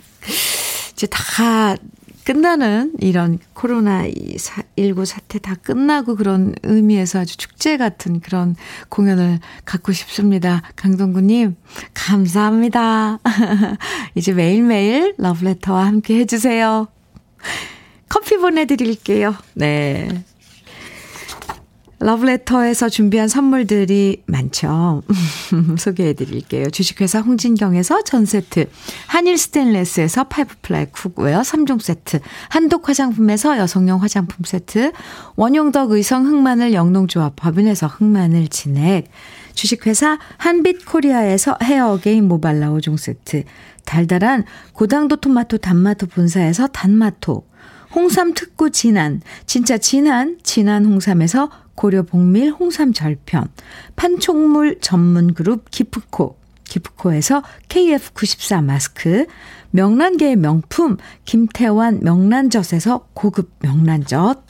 이제 0.93 1.07
다 1.07 1.75
끝나는 2.25 2.93
이런 3.01 3.39
코로나19 3.55 5.05
사태 5.05 5.39
다 5.39 5.55
끝나고 5.55 6.17
그런 6.17 6.55
의미에서 6.63 7.21
아주 7.21 7.37
축제 7.37 7.77
같은 7.77 8.21
그런 8.21 8.55
공연을 8.89 9.41
갖고 9.65 9.93
싶습니다. 9.93 10.63
강동구님, 10.77 11.57
감사합니다. 11.95 13.19
이제 14.15 14.33
매일매일 14.33 15.15
러브레터와 15.19 15.87
함께 15.87 16.19
해주세요. 16.21 16.89
커피 18.09 18.37
보내드릴게요. 18.37 19.35
네. 19.55 20.25
러브레터에서 22.03 22.89
준비한 22.89 23.29
선물들이 23.29 24.23
많죠. 24.27 25.03
소개해 25.79 26.15
드릴게요. 26.15 26.69
주식회사 26.71 27.21
홍진경에서 27.21 28.03
전 28.03 28.27
세트, 28.27 28.69
한일 29.07 29.39
스테인레스에서 29.39 30.25
five 30.25 30.57
ply 30.63 30.87
cookware 30.87 31.43
3종 31.43 31.81
세트, 31.81 32.21
한독 32.49 32.89
화장품에서 32.89 33.57
여성용 33.59 34.03
화장품 34.03 34.45
세트, 34.45 34.93
원용덕 35.37 35.93
의성 35.93 36.27
흑마늘 36.27 36.73
영농조합 36.73 37.35
법인에서 37.37 37.87
흑마늘 37.87 38.49
진액, 38.49 39.09
주식회사 39.55 40.19
한빛 40.39 40.87
코리아에서 40.87 41.57
헤어 41.63 41.93
어게인 41.93 42.27
모발라 42.27 42.71
5종 42.71 42.99
세트, 42.99 43.45
달달한 43.85 44.45
고당도 44.73 45.17
토마토 45.17 45.59
단마토 45.59 46.07
본사에서 46.07 46.67
단마토, 46.69 47.45
홍삼 47.95 48.33
특구 48.35 48.71
진한, 48.71 49.21
진짜 49.47 49.79
진한, 49.79 50.39
진한 50.43 50.87
홍삼에서 50.87 51.51
고려 51.75 52.03
복밀 52.03 52.51
홍삼 52.51 52.93
절편, 52.93 53.49
판촉물 53.97 54.81
전문 54.81 55.35
그룹 55.35 55.71
기프코, 55.71 56.39
기프코에서 56.65 57.43
KF94 57.69 58.65
마스크, 58.65 59.27
명란계의 59.71 60.37
명품 60.37 60.97
김태환 61.25 62.01
명란젓에서 62.03 63.09
고급 63.15 63.51
명란젓, 63.61 64.45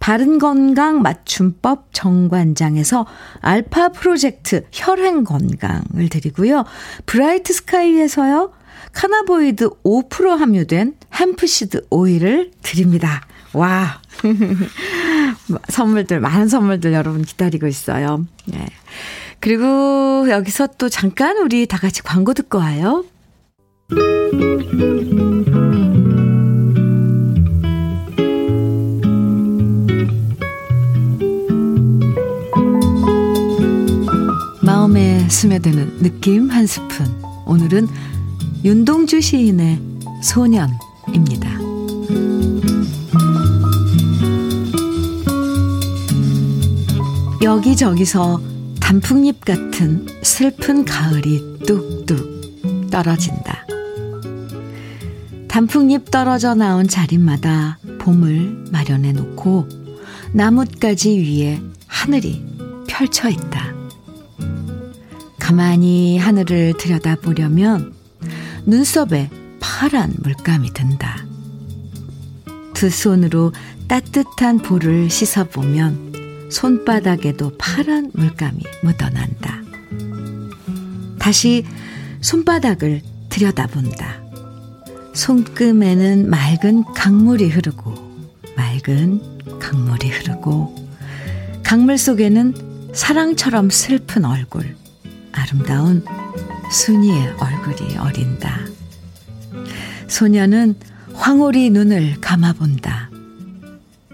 바른 0.00 0.38
건강 0.38 1.02
맞춤법 1.02 1.88
정관장에서 1.92 3.06
알파 3.40 3.88
프로젝트 3.90 4.64
혈행 4.72 5.24
건강을 5.24 6.08
드리고요. 6.10 6.64
브라이트 7.06 7.52
스카이에서요. 7.52 8.52
cannabinoid 8.92 9.70
5% 9.84 10.36
함유된 10.36 10.96
hemp 11.14 11.50
seed 11.50 11.86
오일을 11.90 12.50
드립니다. 12.62 13.22
와. 13.52 14.00
선물들, 15.68 16.20
많은 16.20 16.48
선물들 16.48 16.92
여러분 16.92 17.22
기다리고 17.22 17.66
있어요. 17.66 18.26
네. 18.46 18.66
그리고 19.40 20.26
여기서 20.30 20.68
또 20.78 20.88
잠깐 20.88 21.36
우리 21.38 21.66
다 21.66 21.78
같이 21.78 22.02
광고 22.02 22.32
듣고 22.32 22.58
와요. 22.58 23.04
마음에 34.62 35.28
스며드는 35.28 36.02
느낌 36.02 36.48
한 36.50 36.66
스푼. 36.66 37.06
오늘은 37.46 37.88
윤동주 38.64 39.20
시인의 39.20 39.80
소년입니다. 40.22 41.61
여기저기서 47.42 48.40
단풍잎 48.78 49.44
같은 49.44 50.06
슬픈 50.22 50.84
가을이 50.84 51.58
뚝뚝 51.66 52.88
떨어진다. 52.88 53.66
단풍잎 55.48 56.08
떨어져 56.12 56.54
나온 56.54 56.86
자리마다 56.86 57.78
봄을 57.98 58.66
마련해 58.70 59.12
놓고 59.12 59.68
나뭇가지 60.32 61.18
위에 61.18 61.60
하늘이 61.88 62.44
펼쳐 62.86 63.28
있다. 63.28 63.74
가만히 65.40 66.18
하늘을 66.18 66.74
들여다보려면 66.78 67.92
눈썹에 68.66 69.30
파란 69.58 70.14
물감이 70.22 70.72
든다. 70.72 71.26
두 72.72 72.88
손으로 72.88 73.52
따뜻한 73.88 74.58
볼을 74.58 75.10
씻어보면 75.10 76.11
손바닥에도 76.52 77.52
파란 77.56 78.10
물감이 78.12 78.62
묻어난다. 78.82 79.62
다시 81.18 81.64
손바닥을 82.20 83.00
들여다본다. 83.30 84.22
손금에는 85.14 86.28
맑은 86.28 86.84
강물이 86.94 87.48
흐르고, 87.48 87.94
맑은 88.56 89.58
강물이 89.58 90.10
흐르고, 90.10 90.74
강물 91.62 91.96
속에는 91.96 92.90
사랑처럼 92.92 93.70
슬픈 93.70 94.26
얼굴, 94.26 94.76
아름다운 95.32 96.04
순이의 96.70 97.34
얼굴이 97.38 97.96
어린다. 97.96 98.60
소녀는 100.06 100.74
황홀히 101.14 101.70
눈을 101.70 102.20
감아본다. 102.20 103.01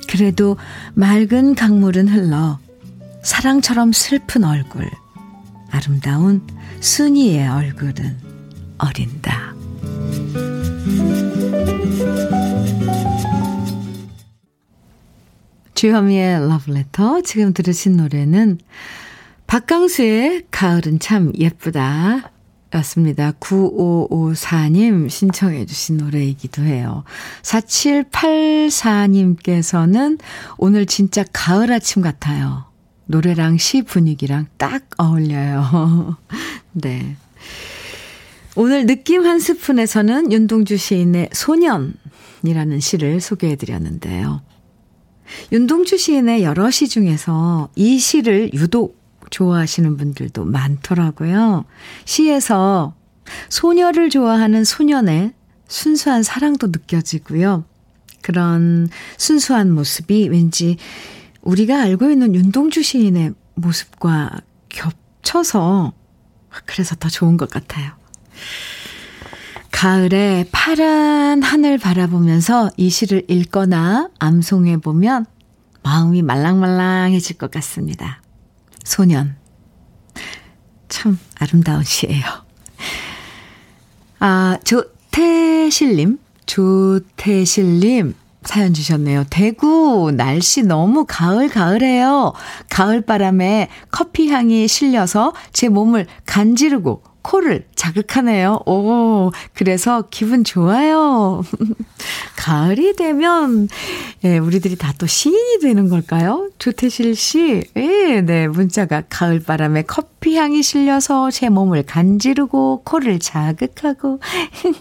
그래도 0.09 0.57
맑은 0.95 1.55
강물은 1.55 2.09
흘러 2.09 2.59
사랑처럼 3.23 3.93
슬픈 3.93 4.43
얼굴, 4.43 4.89
아름다운 5.71 6.47
순이의 6.81 7.47
얼굴은 7.47 8.17
어린다. 8.79 9.55
주현미의 15.75 16.49
러브레터 16.49 17.21
지금 17.21 17.53
들으신 17.53 17.99
노래는 17.99 18.59
박강수의 19.47 20.47
가을은 20.51 20.99
참 20.99 21.33
예쁘다 21.39 22.33
였습니다. 22.75 23.33
9554님 23.41 25.09
신청해 25.09 25.65
주신 25.67 25.97
노래이기도 25.97 26.63
해요. 26.63 27.03
4784님께서는 27.43 30.21
오늘 30.59 30.87
진짜 30.87 31.25
가을 31.33 31.73
아침 31.73 32.03
같아요. 32.03 32.67
노래랑 33.07 33.59
시 33.59 33.83
분위기랑 33.83 34.47
딱 34.59 34.85
어울려요. 34.99 36.17
네. 36.73 37.17
오늘 38.55 38.87
느낌 38.87 39.25
한 39.25 39.39
스푼에서는 39.39 40.33
윤동주 40.33 40.77
시인의 40.77 41.31
소년이라는 41.33 42.81
시를 42.81 43.21
소개해 43.21 43.55
드렸는데요. 43.57 44.43
윤동주 45.53 45.97
시인의 45.97 46.43
여러 46.43 46.71
시 46.71 46.89
중에서 46.89 47.69
이 47.77 47.99
시를 47.99 48.53
유독 48.55 48.98
좋아하시는 49.31 49.97
분들도 49.97 50.45
많더라고요. 50.45 51.65
시에서 52.05 52.95
소녀를 53.49 54.11
좋아하는 54.11 54.65
소년의 54.65 55.33
순수한 55.69 56.23
사랑도 56.23 56.69
느껴지고요. 56.69 57.65
그런 58.23 58.89
순수한 59.17 59.71
모습이 59.71 60.29
왠지 60.29 60.77
우리가 61.43 61.81
알고 61.83 62.11
있는 62.11 62.35
윤동주 62.35 62.83
시인의 62.83 63.35
모습과 63.55 64.31
겹쳐서 64.69 65.93
그래서 66.65 66.95
더 66.97 67.09
좋은 67.09 67.37
것 67.37 67.51
같아요. 67.51 67.93
가을에 69.71 70.49
파란 70.51 71.43
하늘 71.43 71.79
바라보면서 71.79 72.71
이 72.77 72.91
시를 72.91 73.25
읽거나 73.29 74.11
암송해 74.19 74.79
보면 74.79 75.27
마음이 75.83 76.23
말랑말랑해질 76.23 77.39
것 77.39 77.51
같습니다. 77.53 78.21
소년. 78.89 79.37
참 80.89 81.19
아름다운 81.39 81.85
시예요. 81.85 82.25
아, 84.19 84.59
조태실님, 84.65 86.19
조태실님 86.47 88.15
사연 88.45 88.73
주셨네요. 88.73 89.25
대구 89.29 90.11
날씨 90.11 90.63
너무 90.63 91.05
가을 91.07 91.51
가을해요. 91.51 92.33
가을 92.71 93.03
바람에 93.03 93.69
커피 93.91 94.31
향이 94.31 94.67
실려서 94.67 95.35
제 95.53 95.69
몸을 95.69 96.07
간지르고 96.25 97.03
코를 97.29 97.67
자극하네요. 97.75 98.61
오, 98.65 99.33
그래서 99.53 100.05
기분 100.11 100.45
좋아요. 100.45 101.43
가을이 102.37 102.97
되면, 102.97 103.69
예, 104.25 104.39
우리들이 104.39 104.77
다 104.77 104.89
또 104.99 105.07
시인이 105.07 105.61
되는 105.61 105.89
걸까요? 105.89 106.49
조태실 106.59 107.15
씨, 107.15 107.63
예, 107.77 108.21
네, 108.21 108.49
문자가 108.49 109.03
가을 109.09 109.41
바람에 109.41 109.83
커피 109.83 110.37
향이 110.37 110.63
실려서 110.63 111.31
제 111.31 111.51
몸을 111.51 111.85
간지르고 111.85 112.83
코를 112.85 113.21
자극하고, 113.21 114.19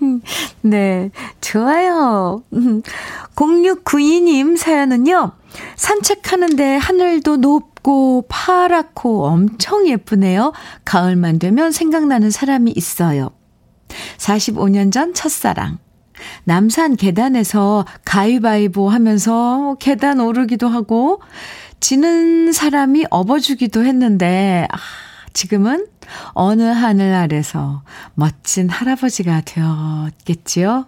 네, 0.62 1.12
좋아요. 1.42 2.42
0692님 3.36 4.58
사연은요, 4.58 5.34
산책하는데 5.76 6.78
하늘도 6.78 7.38
높 7.38 7.67
고 7.88 8.26
파랗고 8.28 9.28
엄청 9.28 9.88
예쁘네요. 9.88 10.52
가을만 10.84 11.40
되면 11.40 11.72
생각나는 11.72 12.32
사람이 12.32 12.74
있어요. 12.76 13.30
45년 14.18 14.92
전 14.92 15.14
첫사랑. 15.14 15.78
남산 16.44 16.98
계단에서 16.98 17.86
가위바위보 18.04 18.90
하면서 18.90 19.78
계단 19.80 20.20
오르기도 20.20 20.68
하고, 20.68 21.22
지는 21.80 22.52
사람이 22.52 23.06
업어주기도 23.10 23.86
했는데, 23.86 24.68
아, 24.70 24.78
지금은 25.32 25.88
어느 26.34 26.64
하늘 26.64 27.14
아래서 27.14 27.84
멋진 28.16 28.68
할아버지가 28.68 29.44
되었겠지요? 29.46 30.88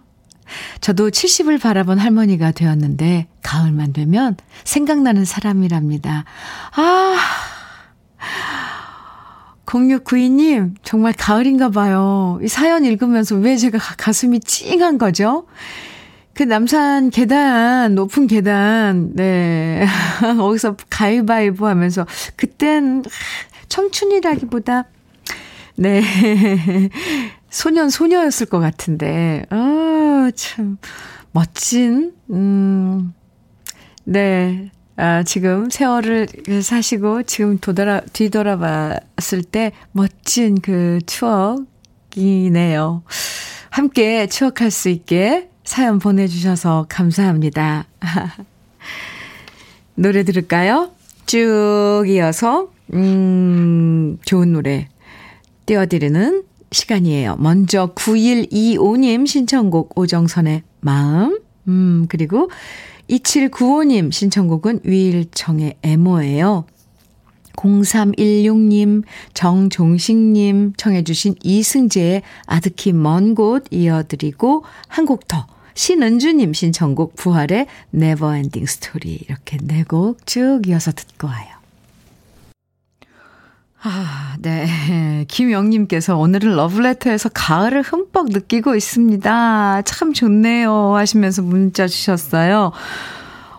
저도 0.80 1.10
70을 1.10 1.60
바라본 1.60 1.98
할머니가 1.98 2.52
되었는데, 2.52 3.26
가을만 3.42 3.92
되면 3.92 4.36
생각나는 4.64 5.24
사람이랍니다. 5.24 6.24
아, 6.76 7.16
0692님, 9.66 10.74
정말 10.82 11.12
가을인가 11.12 11.70
봐요. 11.70 12.38
이 12.42 12.48
사연 12.48 12.84
읽으면서 12.84 13.36
왜 13.36 13.56
제가 13.56 13.78
가슴이 13.96 14.40
찡한 14.40 14.98
거죠? 14.98 15.46
그 16.34 16.42
남산 16.42 17.10
계단, 17.10 17.94
높은 17.94 18.26
계단, 18.26 19.12
네. 19.14 19.86
거기서 20.38 20.76
가위바위보 20.88 21.66
하면서, 21.66 22.06
그땐 22.36 23.04
청춘이라기보다, 23.68 24.86
네. 25.76 26.02
소년, 27.50 27.90
소녀였을 27.90 28.46
것 28.46 28.60
같은데, 28.60 29.44
아, 29.50 30.30
참, 30.34 30.78
멋진, 31.32 32.12
음, 32.30 33.12
네. 34.04 34.70
아, 34.96 35.22
지금 35.22 35.70
세월을 35.70 36.28
사시고 36.62 37.22
지금 37.22 37.58
도돌아, 37.58 38.02
뒤돌아 38.12 38.58
봤을 38.58 39.42
때 39.42 39.72
멋진 39.92 40.60
그 40.60 40.98
추억이네요. 41.06 43.02
함께 43.70 44.26
추억할 44.26 44.70
수 44.70 44.90
있게 44.90 45.48
사연 45.64 45.98
보내주셔서 45.98 46.86
감사합니다. 46.88 47.86
노래 49.94 50.22
들을까요? 50.22 50.90
쭉 51.24 52.04
이어서, 52.06 52.70
음, 52.92 54.18
좋은 54.24 54.52
노래 54.52 54.88
띄워드리는 55.74 56.42
시간이에요. 56.72 57.36
먼저 57.38 57.94
9125님 57.94 59.24
신청곡 59.24 59.96
오정선의 59.96 60.64
마음, 60.80 61.38
음, 61.68 62.06
그리고 62.08 62.50
2795님 63.08 64.10
신청곡은 64.10 64.80
위일청의 64.82 65.76
애모예요. 65.82 66.64
0316님, 67.54 69.04
정종식님 69.34 70.72
청해주신 70.76 71.36
이승재의 71.44 72.22
아득히 72.46 72.92
먼 72.92 73.36
곳 73.36 73.64
이어드리고 73.70 74.64
한 74.88 75.06
곡 75.06 75.28
더. 75.28 75.46
신은주님 75.74 76.52
신청곡 76.52 77.14
부활의 77.14 77.66
Never 77.92 78.26
Ending 78.26 78.66
Story 78.66 79.12
이렇게 79.24 79.56
네 79.62 79.84
곡 79.84 80.26
쭉 80.26 80.62
이어서 80.66 80.90
듣고 80.90 81.28
와요. 81.28 81.59
아, 83.82 84.36
네. 84.40 85.24
김영님께서 85.28 86.16
오늘은 86.18 86.54
러브레터에서 86.54 87.30
가을을 87.30 87.82
흠뻑 87.82 88.28
느끼고 88.28 88.74
있습니다. 88.76 89.82
참 89.82 90.12
좋네요. 90.12 90.94
하시면서 90.96 91.42
문자 91.42 91.86
주셨어요. 91.88 92.72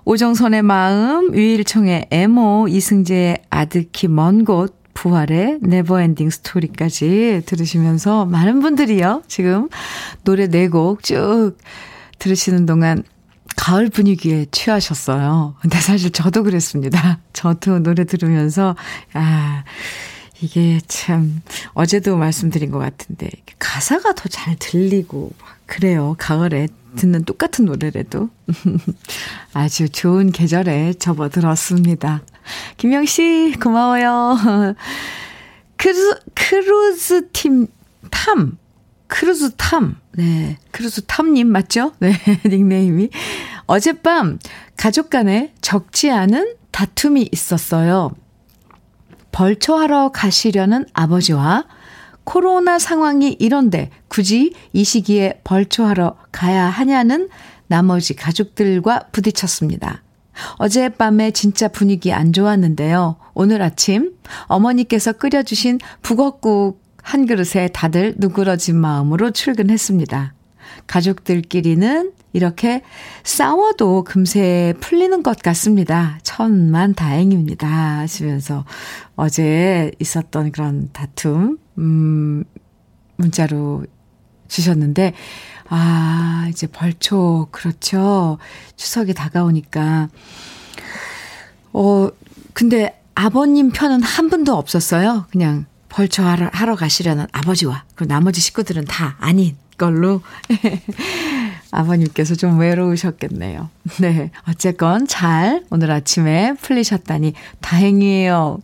오정선의 0.06 0.62
마음, 0.62 1.34
위일청의 1.34 2.08
애모, 2.12 2.68
이승재의 2.70 3.44
아득히 3.50 4.08
먼 4.08 4.46
곳, 4.46 4.76
부활의 4.94 5.60
Never 5.62 5.93
Ending 5.93 6.30
Story까지 6.30 7.44
들으시면서 7.46 8.26
많은 8.26 8.60
분들이요. 8.60 9.24
지금 9.28 9.70
노래 10.24 10.48
네 10.48 10.68
곡 10.68 11.02
쭉 11.04 11.54
들으시는 12.20 12.66
동안 12.66 13.04
가을 13.62 13.90
분위기에 13.90 14.48
취하셨어요. 14.50 15.54
근데 15.62 15.80
사실 15.80 16.10
저도 16.10 16.42
그랬습니다. 16.42 17.20
저도 17.32 17.78
노래 17.78 18.06
들으면서, 18.06 18.76
아, 19.14 19.64
이게 20.42 20.80
참, 20.88 21.44
어제도 21.74 22.18
말씀드린 22.18 22.72
것 22.72 22.80
같은데, 22.80 23.30
가사가 23.60 24.16
더 24.16 24.28
잘 24.30 24.56
들리고, 24.58 25.32
그래요. 25.68 26.16
가을에 26.18 26.70
듣는 26.96 27.24
똑같은 27.24 27.66
노래라도. 27.66 28.32
아주 29.54 29.88
좋은 29.90 30.32
계절에 30.32 30.94
접어들었습니다. 30.96 32.24
김영 32.78 33.06
씨, 33.06 33.54
고마워요. 33.62 34.76
크루, 35.78 36.16
크루즈 36.34 37.30
팀, 37.32 37.68
탐. 38.10 38.58
크루즈 39.06 39.52
탐. 39.56 39.98
네. 40.14 40.58
크루즈 40.72 41.02
탐님 41.06 41.48
맞죠? 41.50 41.92
네. 42.00 42.14
닉네임이. 42.46 43.10
어젯밤 43.72 44.38
가족 44.76 45.10
간에 45.10 45.54
적지 45.62 46.12
않은 46.12 46.56
다툼이 46.72 47.30
있었어요. 47.32 48.12
벌초하러 49.32 50.10
가시려는 50.10 50.86
아버지와 50.92 51.68
코로나 52.26 52.80
상황이 52.80 53.38
이런데 53.40 53.90
굳이 54.10 54.54
이 54.74 54.84
시기에 54.84 55.40
벌초하러 55.46 56.18
가야 56.34 56.66
하냐는 56.66 57.30
나머지 57.68 58.14
가족들과 58.14 59.08
부딪혔습니다. 59.14 60.04
어젯밤에 60.58 61.32
진짜 61.32 61.70
분위기 61.70 62.12
안 62.12 62.34
좋았는데요. 62.34 63.16
오늘 63.34 63.62
아침 63.62 64.18
어머니께서 64.48 65.14
끓여주신 65.14 65.80
북엇국 66.02 66.82
한 67.02 67.26
그릇에 67.26 67.70
다들 67.70 68.16
누그러진 68.18 68.76
마음으로 68.76 69.32
출근했습니다. 69.32 70.34
가족들끼리는 70.88 72.12
이렇게 72.34 72.82
싸워도 73.24 74.04
금세 74.04 74.74
풀리는 74.80 75.22
것 75.24 75.40
같습니다. 75.42 76.18
천만 76.24 76.94
다행입니다. 76.94 77.68
하시면서 77.68 78.66
어제 79.16 79.92
있었던 80.00 80.52
그런 80.52 80.90
다툼, 80.94 81.58
음, 81.78 82.44
문자로 83.18 83.86
주셨는데, 84.48 85.14
아, 85.70 86.48
이제 86.50 86.68
벌초, 86.68 87.48
그렇죠. 87.52 88.38
추석이 88.76 89.14
다가오니까. 89.14 90.10
어, 91.74 92.10
근데 92.54 93.02
아버님 93.16 93.72
편은 93.72 94.04
한 94.04 94.30
분도 94.30 94.56
없었어요. 94.56 95.26
그냥 95.32 95.66
벌초 95.90 96.24
하러, 96.24 96.50
하러 96.52 96.76
가시려는 96.76 97.28
아버지와, 97.32 97.84
그리고 97.96 98.14
나머지 98.14 98.42
식구들은 98.42 98.86
다 98.86 99.16
아닌 99.20 99.56
걸로. 99.78 100.22
아버님께서 101.72 102.36
좀 102.36 102.60
외로우셨겠네요. 102.60 103.70
네. 104.02 104.32
어쨌건 104.48 105.08
잘 105.08 105.64
오늘 105.70 105.92
아침에 105.92 106.54
풀리셨다니 106.62 107.34
다행이에요. 107.62 108.60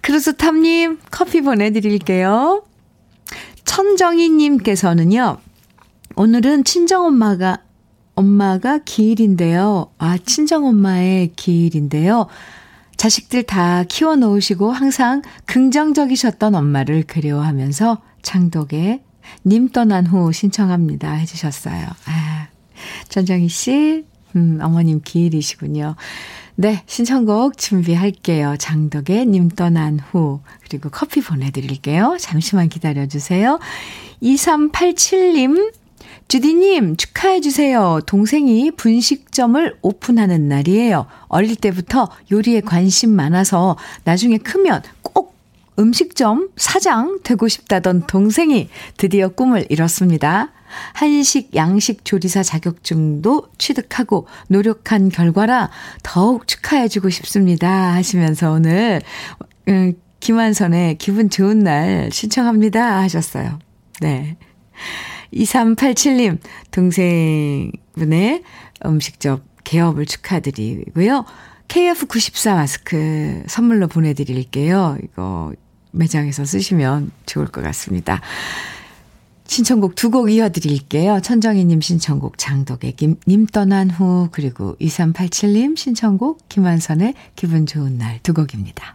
크루스탑님 0.00 0.98
커피 1.10 1.42
보내드릴게요. 1.42 2.64
천정희님께서는요, 3.64 5.36
오늘은 6.16 6.64
친정엄마가, 6.64 7.58
엄마가 8.14 8.78
기일인데요. 8.78 9.90
아, 9.98 10.18
친정엄마의 10.18 11.32
기일인데요. 11.36 12.26
자식들 12.96 13.44
다 13.44 13.84
키워 13.84 14.16
놓으시고 14.16 14.72
항상 14.72 15.22
긍정적이셨던 15.46 16.54
엄마를 16.54 17.04
그리워하면서 17.04 18.02
창독에 18.22 19.02
님 19.46 19.70
떠난 19.70 20.06
후 20.06 20.32
신청합니다. 20.32 21.12
해주셨어요. 21.12 21.86
아, 22.06 22.29
전정희 23.08 23.48
씨, 23.48 24.04
음, 24.36 24.58
어머님 24.62 25.00
기일이시군요. 25.04 25.96
네, 26.56 26.82
신청곡 26.86 27.56
준비할게요. 27.56 28.56
장덕의 28.58 29.26
님 29.26 29.48
떠난 29.48 29.98
후. 29.98 30.40
그리고 30.62 30.90
커피 30.90 31.20
보내드릴게요. 31.20 32.18
잠시만 32.20 32.68
기다려주세요. 32.68 33.58
2387님, 34.22 35.72
주디님 36.28 36.96
축하해주세요. 36.96 38.00
동생이 38.06 38.70
분식점을 38.72 39.78
오픈하는 39.82 40.48
날이에요. 40.48 41.06
어릴 41.28 41.56
때부터 41.56 42.08
요리에 42.30 42.60
관심 42.60 43.10
많아서 43.10 43.76
나중에 44.04 44.38
크면 44.38 44.82
꼭 45.02 45.29
음식점 45.80 46.50
사장 46.56 47.20
되고 47.24 47.48
싶다던 47.48 48.06
동생이 48.06 48.68
드디어 48.98 49.28
꿈을 49.28 49.66
이뤘습니다. 49.70 50.52
한식, 50.92 51.56
양식 51.56 52.04
조리사 52.04 52.42
자격증도 52.42 53.48
취득하고 53.58 54.26
노력한 54.48 55.08
결과라 55.08 55.70
더욱 56.02 56.46
축하해주고 56.46 57.10
싶습니다. 57.10 57.94
하시면서 57.94 58.52
오늘, 58.52 59.00
음, 59.68 59.94
김한선의 60.20 60.98
기분 60.98 61.30
좋은 61.30 61.60
날 61.60 62.10
신청합니다. 62.12 63.00
하셨어요. 63.00 63.58
네. 64.00 64.36
2387님, 65.32 66.38
동생분의 66.70 68.42
음식점 68.84 69.42
개업을 69.64 70.06
축하드리고요. 70.06 71.24
KF94 71.68 72.54
마스크 72.54 73.42
선물로 73.46 73.86
보내드릴게요. 73.86 74.98
이거 75.04 75.52
매장에서 75.92 76.44
쓰시면 76.44 77.10
좋을 77.26 77.46
것 77.46 77.62
같습니다. 77.62 78.20
신청곡 79.46 79.96
두 79.96 80.10
곡 80.10 80.30
이어드릴게요. 80.30 81.20
천정희님 81.22 81.80
신청곡 81.80 82.38
장덕의 82.38 82.92
김, 82.96 83.16
님 83.26 83.46
떠난 83.46 83.90
후 83.90 84.28
그리고 84.30 84.76
2387님 84.80 85.76
신청곡 85.76 86.48
김한선의 86.48 87.14
기분 87.34 87.66
좋은 87.66 87.98
날 87.98 88.20
두 88.22 88.32
곡입니다. 88.32 88.94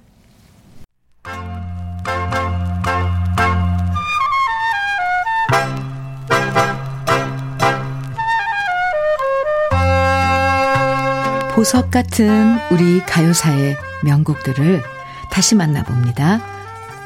보석 11.53 11.89
같은 11.89 12.57
우리 12.69 12.99
가요사의 13.01 13.77
명곡들을 14.03 14.83
다시 15.31 15.55
만나봅니다. 15.55 16.54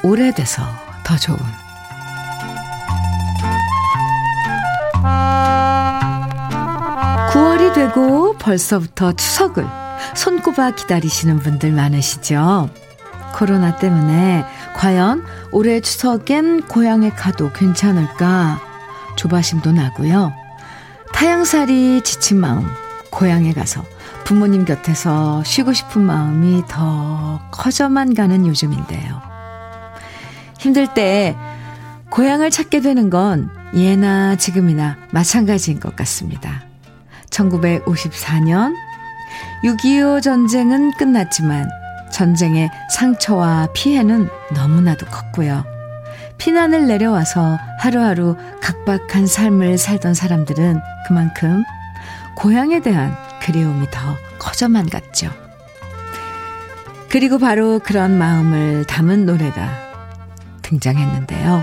오래돼서 0.02 0.62
더 1.04 1.16
좋은 1.16 1.38
9월이 7.30 7.74
되고 7.74 8.36
벌써부터 8.38 9.12
추석을 9.12 9.66
손꼽아 10.14 10.72
기다리시는 10.72 11.38
분들 11.38 11.72
많으시죠? 11.72 12.70
코로나 13.34 13.76
때문에 13.76 14.44
과연 14.74 15.24
올해 15.52 15.80
추석엔 15.80 16.62
고향에 16.62 17.10
가도 17.10 17.52
괜찮을까 17.52 18.60
조바심도 19.16 19.72
나고요. 19.72 20.32
타양살이 21.12 22.02
지친 22.02 22.40
마음 22.40 22.66
고향에 23.10 23.52
가서 23.52 23.84
부모님 24.24 24.64
곁에서 24.64 25.42
쉬고 25.44 25.72
싶은 25.72 26.02
마음이 26.02 26.64
더 26.68 27.40
커져만 27.50 28.14
가는 28.14 28.46
요즘인데요. 28.46 29.29
힘들 30.60 30.92
때 30.92 31.34
고향을 32.10 32.50
찾게 32.50 32.82
되는 32.82 33.08
건 33.08 33.50
예나 33.74 34.36
지금이나 34.36 34.98
마찬가지인 35.10 35.80
것 35.80 35.96
같습니다. 35.96 36.62
1954년 37.30 38.74
6.25 39.64 40.22
전쟁은 40.22 40.92
끝났지만 40.98 41.66
전쟁의 42.12 42.68
상처와 42.90 43.68
피해는 43.72 44.28
너무나도 44.54 45.06
컸고요. 45.06 45.64
피난을 46.36 46.86
내려와서 46.86 47.58
하루하루 47.78 48.36
각박한 48.60 49.26
삶을 49.26 49.78
살던 49.78 50.12
사람들은 50.12 50.78
그만큼 51.06 51.64
고향에 52.36 52.80
대한 52.80 53.16
그리움이 53.40 53.86
더 53.90 54.16
커져만 54.38 54.90
갔죠. 54.90 55.30
그리고 57.08 57.38
바로 57.38 57.78
그런 57.78 58.18
마음을 58.18 58.84
담은 58.84 59.24
노래가 59.24 59.89
등장했는데요. 60.70 61.62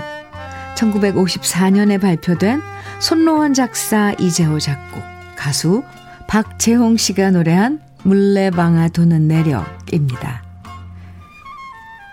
1954년에 0.76 2.00
발표된 2.00 2.62
손로원 3.00 3.54
작사 3.54 4.12
이재호 4.18 4.58
작곡 4.60 5.02
가수 5.36 5.82
박재홍 6.28 6.96
씨가 6.96 7.30
노래한 7.30 7.80
물레방아 8.04 8.88
도는 8.88 9.26
내력입니다. 9.28 10.42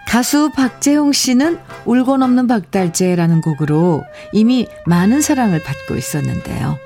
가수 0.08 0.50
박재홍 0.56 1.12
씨는 1.12 1.60
울고 1.86 2.18
넘는 2.18 2.48
박달재라는 2.48 3.42
곡으로 3.42 4.04
이미 4.32 4.68
많은 4.86 5.22
사랑을 5.22 5.62
받고 5.62 5.96
있었는데요. 5.96 6.78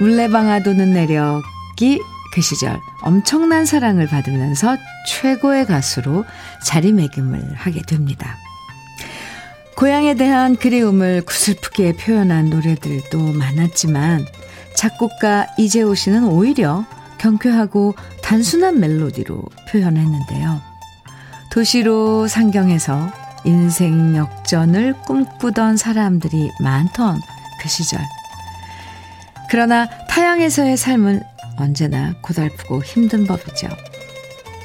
물레방아 0.00 0.62
도는 0.62 0.92
내력이 0.92 2.00
그 2.32 2.40
시절 2.40 2.78
엄청난 3.02 3.64
사랑을 3.64 4.06
받으면서 4.06 4.76
최고의 5.08 5.66
가수로 5.66 6.24
자리매김을 6.62 7.54
하게 7.54 7.82
됩니다. 7.82 8.36
고향에 9.80 10.12
대한 10.12 10.56
그리움을 10.56 11.22
구슬프게 11.22 11.94
표현한 11.94 12.50
노래들도 12.50 13.32
많았지만 13.32 14.26
작곡가 14.76 15.46
이재호 15.56 15.94
씨는 15.94 16.24
오히려 16.24 16.84
경쾌하고 17.16 17.94
단순한 18.22 18.78
멜로디로 18.78 19.42
표현했는데요. 19.70 20.60
도시로 21.50 22.28
상경해서 22.28 23.10
인생 23.46 24.16
역전을 24.16 25.00
꿈꾸던 25.06 25.78
사람들이 25.78 26.50
많던 26.60 27.18
그 27.62 27.68
시절. 27.70 28.00
그러나 29.48 29.88
타양에서의 30.08 30.76
삶은 30.76 31.22
언제나 31.56 32.12
고달프고 32.20 32.82
힘든 32.82 33.26
법이죠. 33.26 33.68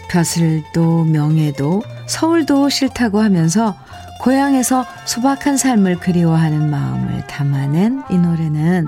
벼슬도 0.09 1.05
명예도 1.05 1.84
서울도 2.05 2.68
싫다고 2.68 3.22
하면서 3.22 3.78
고향에서 4.22 4.86
소박한 5.05 5.57
삶을 5.57 5.97
그리워하는 5.97 6.70
마음을 6.70 7.28
담아낸 7.28 8.03
이 8.09 8.18
노래는 8.18 8.88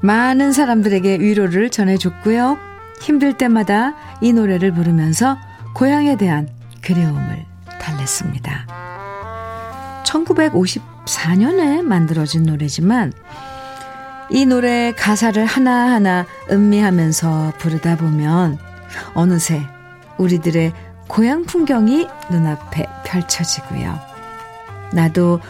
많은 0.00 0.52
사람들에게 0.52 1.20
위로를 1.20 1.70
전해줬고요. 1.70 2.58
힘들 3.00 3.32
때마다 3.36 3.94
이 4.20 4.32
노래를 4.32 4.72
부르면서 4.72 5.38
고향에 5.74 6.16
대한 6.16 6.48
그리움을 6.82 7.44
달랬습니다. 7.80 8.66
1954년에 10.04 11.82
만들어진 11.82 12.44
노래지만 12.44 13.12
이 14.30 14.44
노래 14.44 14.92
가사를 14.92 15.44
하나하나 15.44 16.26
음미하면서 16.50 17.54
부르다 17.58 17.96
보면 17.96 18.58
어느새 19.14 19.62
우리들의 20.18 20.72
고향 21.06 21.44
풍경이 21.44 22.08
눈앞에 22.30 22.86
펼쳐지고요. 23.04 23.98
나도 24.92 25.40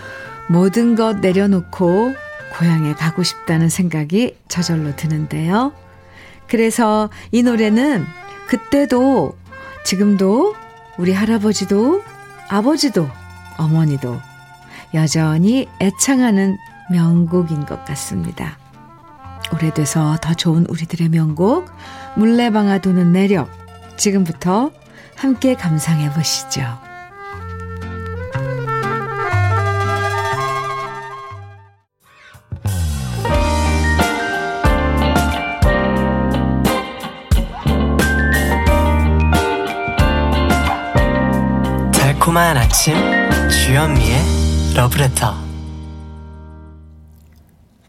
모든 0.49 0.95
것 0.95 1.19
내려놓고 1.19 2.15
고향에 2.59 2.95
가고 2.95 3.23
싶다는 3.23 3.69
생각이 3.69 4.37
저절로 4.49 4.95
드는데요. 4.97 5.73
그래서 6.49 7.11
이 7.33 7.43
노래는 7.43 8.07
그때도 8.47 9.37
지금도 9.85 10.55
우리 10.99 11.13
할아버지도 11.13 12.03
아버지도 12.49 13.09
어머니도 13.59 14.19
여전히 14.95 15.69
애창하는 15.81 16.57
명곡인 16.91 17.67
것 17.67 17.85
같습니다. 17.85 18.59
오래돼서 19.53 20.17
더 20.21 20.35
좋은 20.35 20.67
우리들의 20.67 21.09
명곡 21.09 21.69
물레방아 22.17 22.79
도는 22.79 23.13
내력 23.13 23.51
지금부터 23.97 24.71
함께 25.17 25.55
감상해 25.55 26.11
보시죠. 26.11 26.62
달콤한 41.93 42.57
아침 42.57 42.95
주현미의 43.49 44.19
러브레터 44.77 45.47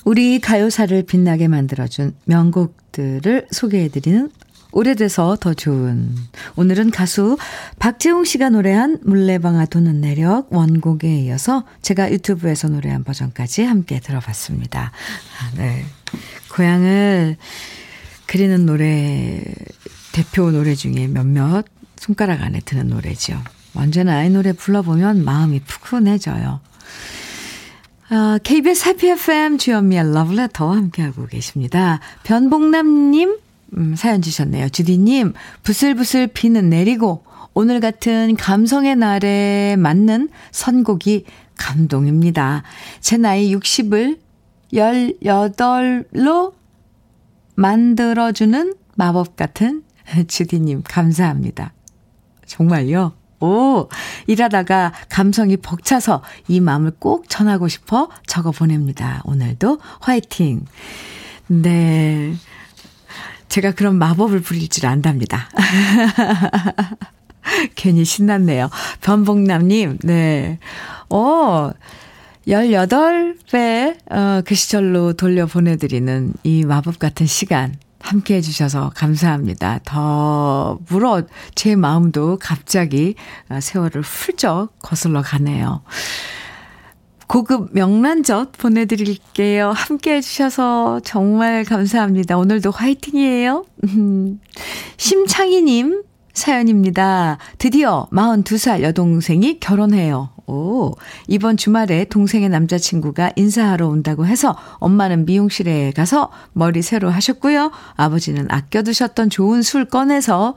우리 0.05 0.39
가요사를 0.39 1.03
빛나게 1.03 1.49
만들어준 1.49 2.15
명곡들을 2.25 3.47
소개해드리는 3.51 4.32
오래돼서 4.72 5.38
더 5.39 5.53
좋은 5.53 6.15
오늘은 6.55 6.91
가수 6.91 7.38
박재홍 7.80 8.26
씨가 8.26 8.49
노래한 8.49 8.99
물레방아 9.03 9.65
도는 9.65 10.01
내력 10.01 10.51
원곡에 10.53 11.22
이어서 11.22 11.63
제가 11.82 12.11
유튜브에서 12.11 12.68
노래한 12.68 13.03
버전까지 13.03 13.63
함께 13.63 13.99
들어봤습니다. 13.99 14.91
아, 14.91 15.51
네. 15.55 15.86
고향을 16.53 17.38
그리는 18.26 18.65
노래 18.65 19.41
대표 20.11 20.51
노래 20.51 20.76
중에 20.76 21.07
몇몇 21.07 21.65
손가락 21.97 22.41
안에 22.41 22.59
드는 22.61 22.88
노래죠. 22.88 23.41
언제나 23.74 24.24
이 24.24 24.30
노래 24.30 24.53
불러보면 24.53 25.24
마음이 25.24 25.61
푸근해져요. 25.61 26.59
아, 28.09 28.39
KBS 28.41 28.89
해피 28.89 29.09
FM 29.09 29.57
주현미의 29.57 30.13
러브레터와 30.13 30.78
함께하고 30.78 31.28
계십니다. 31.28 31.99
변복남님, 32.24 33.38
음, 33.76 33.95
사연 33.95 34.22
주셨네요. 34.22 34.70
주디님, 34.70 35.34
부슬부슬 35.63 36.28
비는 36.28 36.70
내리고, 36.70 37.24
오늘 37.53 37.80
같은 37.80 38.36
감성의 38.36 38.95
날에 38.95 39.76
맞는 39.78 40.30
선곡이 40.51 41.26
감동입니다. 41.57 42.63
제 42.99 43.18
나이 43.18 43.53
60을 43.53 44.20
18로 44.72 46.53
만들어주는 47.55 48.76
마법 48.95 49.36
같은 49.36 49.84
주디님, 50.28 50.84
감사합니다. 50.84 51.74
정말요? 52.45 53.13
오, 53.39 53.88
일하다가 54.26 54.93
감성이 55.09 55.57
벅차서 55.57 56.24
이 56.47 56.59
마음을 56.59 56.91
꼭 56.99 57.30
전하고 57.30 57.68
싶어 57.68 58.09
적어 58.26 58.51
보냅니다. 58.51 59.22
오늘도 59.26 59.80
화이팅. 59.99 60.65
네. 61.47 62.34
제가 63.49 63.71
그런 63.71 63.95
마법을 63.95 64.41
부릴 64.41 64.69
줄 64.69 64.85
안답니다. 64.85 65.49
괜히 67.75 68.03
신났네요. 68.03 68.69
변복남님, 69.01 69.99
네. 70.03 70.59
어, 71.09 71.71
18배, 72.47 73.97
어, 74.11 74.41
그 74.45 74.55
시절로 74.55 75.13
돌려 75.13 75.45
보내드리는 75.45 76.33
이 76.43 76.65
마법 76.65 76.99
같은 76.99 77.25
시간. 77.25 77.75
함께 77.99 78.35
해주셔서 78.35 78.91
감사합니다. 78.95 79.79
더 79.83 80.79
물어 80.87 81.23
제 81.55 81.75
마음도 81.75 82.37
갑자기 82.39 83.15
어, 83.49 83.59
세월을 83.59 84.01
훌쩍 84.01 84.69
거슬러 84.79 85.21
가네요. 85.21 85.81
고급 87.28 87.69
명란젓 87.73 88.53
보내드릴게요. 88.53 89.71
함께 89.71 90.15
해주셔서 90.15 91.01
정말 91.03 91.65
감사합니다. 91.65 92.38
오늘도 92.38 92.71
화이팅이에요. 92.71 93.65
심창희님 94.97 96.03
사연입니다. 96.34 97.38
드디어 97.57 98.07
42살 98.11 98.82
여동생이 98.82 99.59
결혼해요. 99.59 100.30
오, 100.45 100.93
이번 101.28 101.57
주말에 101.57 102.05
동생의 102.05 102.47
남자친구가 102.47 103.34
인사하러 103.36 103.88
온다고 103.88 104.25
해서 104.25 104.55
엄마는 104.75 105.25
미용실에 105.25 105.91
가서 105.91 106.32
머리 106.53 106.82
새로 106.82 107.09
하셨고요. 107.09 107.71
아버지는 107.95 108.45
아껴두셨던 108.49 109.30
좋은 109.30 109.61
술 109.61 109.86
꺼내서 109.86 110.55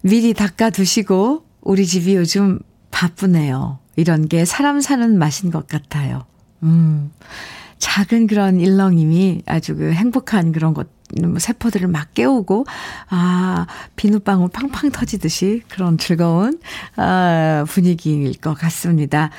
미리 0.00 0.32
닦아두시고 0.32 1.44
우리 1.60 1.86
집이 1.86 2.14
요즘 2.14 2.60
바쁘네요. 2.94 3.78
이런 3.96 4.28
게 4.28 4.44
사람 4.44 4.80
사는 4.80 5.18
맛인 5.18 5.50
것 5.50 5.66
같아요. 5.66 6.24
음, 6.62 7.10
작은 7.78 8.28
그런 8.28 8.60
일렁임이 8.60 9.42
아주 9.46 9.74
그 9.74 9.92
행복한 9.92 10.52
그런 10.52 10.74
것, 10.74 10.86
뭐 11.20 11.38
세포들을 11.40 11.88
막 11.88 12.14
깨우고, 12.14 12.66
아, 13.10 13.66
비눗방울 13.96 14.50
팡팡 14.50 14.90
터지듯이 14.92 15.62
그런 15.68 15.98
즐거운, 15.98 16.60
아, 16.94 17.64
분위기일 17.68 18.40
것 18.40 18.54
같습니다. 18.54 19.30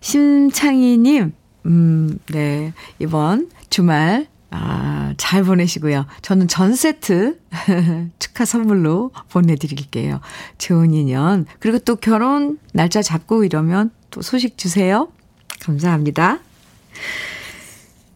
심창희님, 0.00 1.32
음, 1.66 2.18
네. 2.28 2.72
이번 3.00 3.50
주말, 3.70 4.28
아, 4.50 5.14
잘 5.16 5.44
보내시고요. 5.44 6.06
저는 6.22 6.48
전 6.48 6.74
세트 6.74 7.38
축하 8.18 8.44
선물로 8.44 9.12
보내드릴게요. 9.30 10.20
좋은 10.58 10.92
인연. 10.92 11.46
그리고 11.60 11.78
또 11.78 11.96
결혼 11.96 12.58
날짜 12.72 13.00
잡고 13.02 13.44
이러면 13.44 13.90
또 14.10 14.22
소식 14.22 14.58
주세요. 14.58 15.08
감사합니다. 15.60 16.40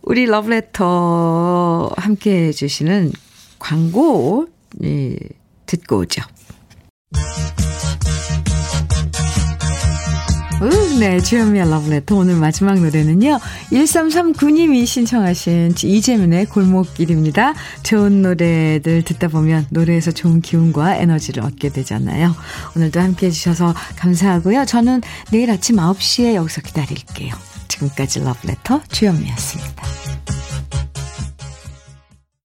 우리 0.03 0.27
러브레터 0.27 1.93
함께 1.97 2.49
해주시는 2.49 3.13
광고, 3.59 4.47
예, 4.83 5.17
듣고 5.67 5.99
오죠. 5.99 6.23
네, 10.99 11.21
주현미의 11.21 11.69
러브레터 11.69 12.17
오늘 12.17 12.37
마지막 12.37 12.79
노래는요. 12.79 13.39
1339님이 13.73 14.87
신청하신 14.87 15.75
이재민의 15.83 16.47
골목길입니다. 16.47 17.55
좋은 17.83 18.23
노래들 18.23 19.03
듣다 19.03 19.29
보면 19.29 19.67
노래에서 19.71 20.13
좋은 20.13 20.41
기운과 20.41 20.97
에너지를 20.97 21.43
얻게 21.43 21.69
되잖아요. 21.69 22.35
오늘도 22.77 23.01
함께 23.01 23.27
해주셔서 23.27 23.75
감사하고요. 23.97 24.65
저는 24.65 25.03
내일 25.31 25.51
아침 25.51 25.77
9시에 25.77 26.35
여기서 26.35 26.63
기다릴게요. 26.63 27.35
지금까지 27.69 28.21
러브레터 28.21 28.83
주현미였습니다. 28.91 29.85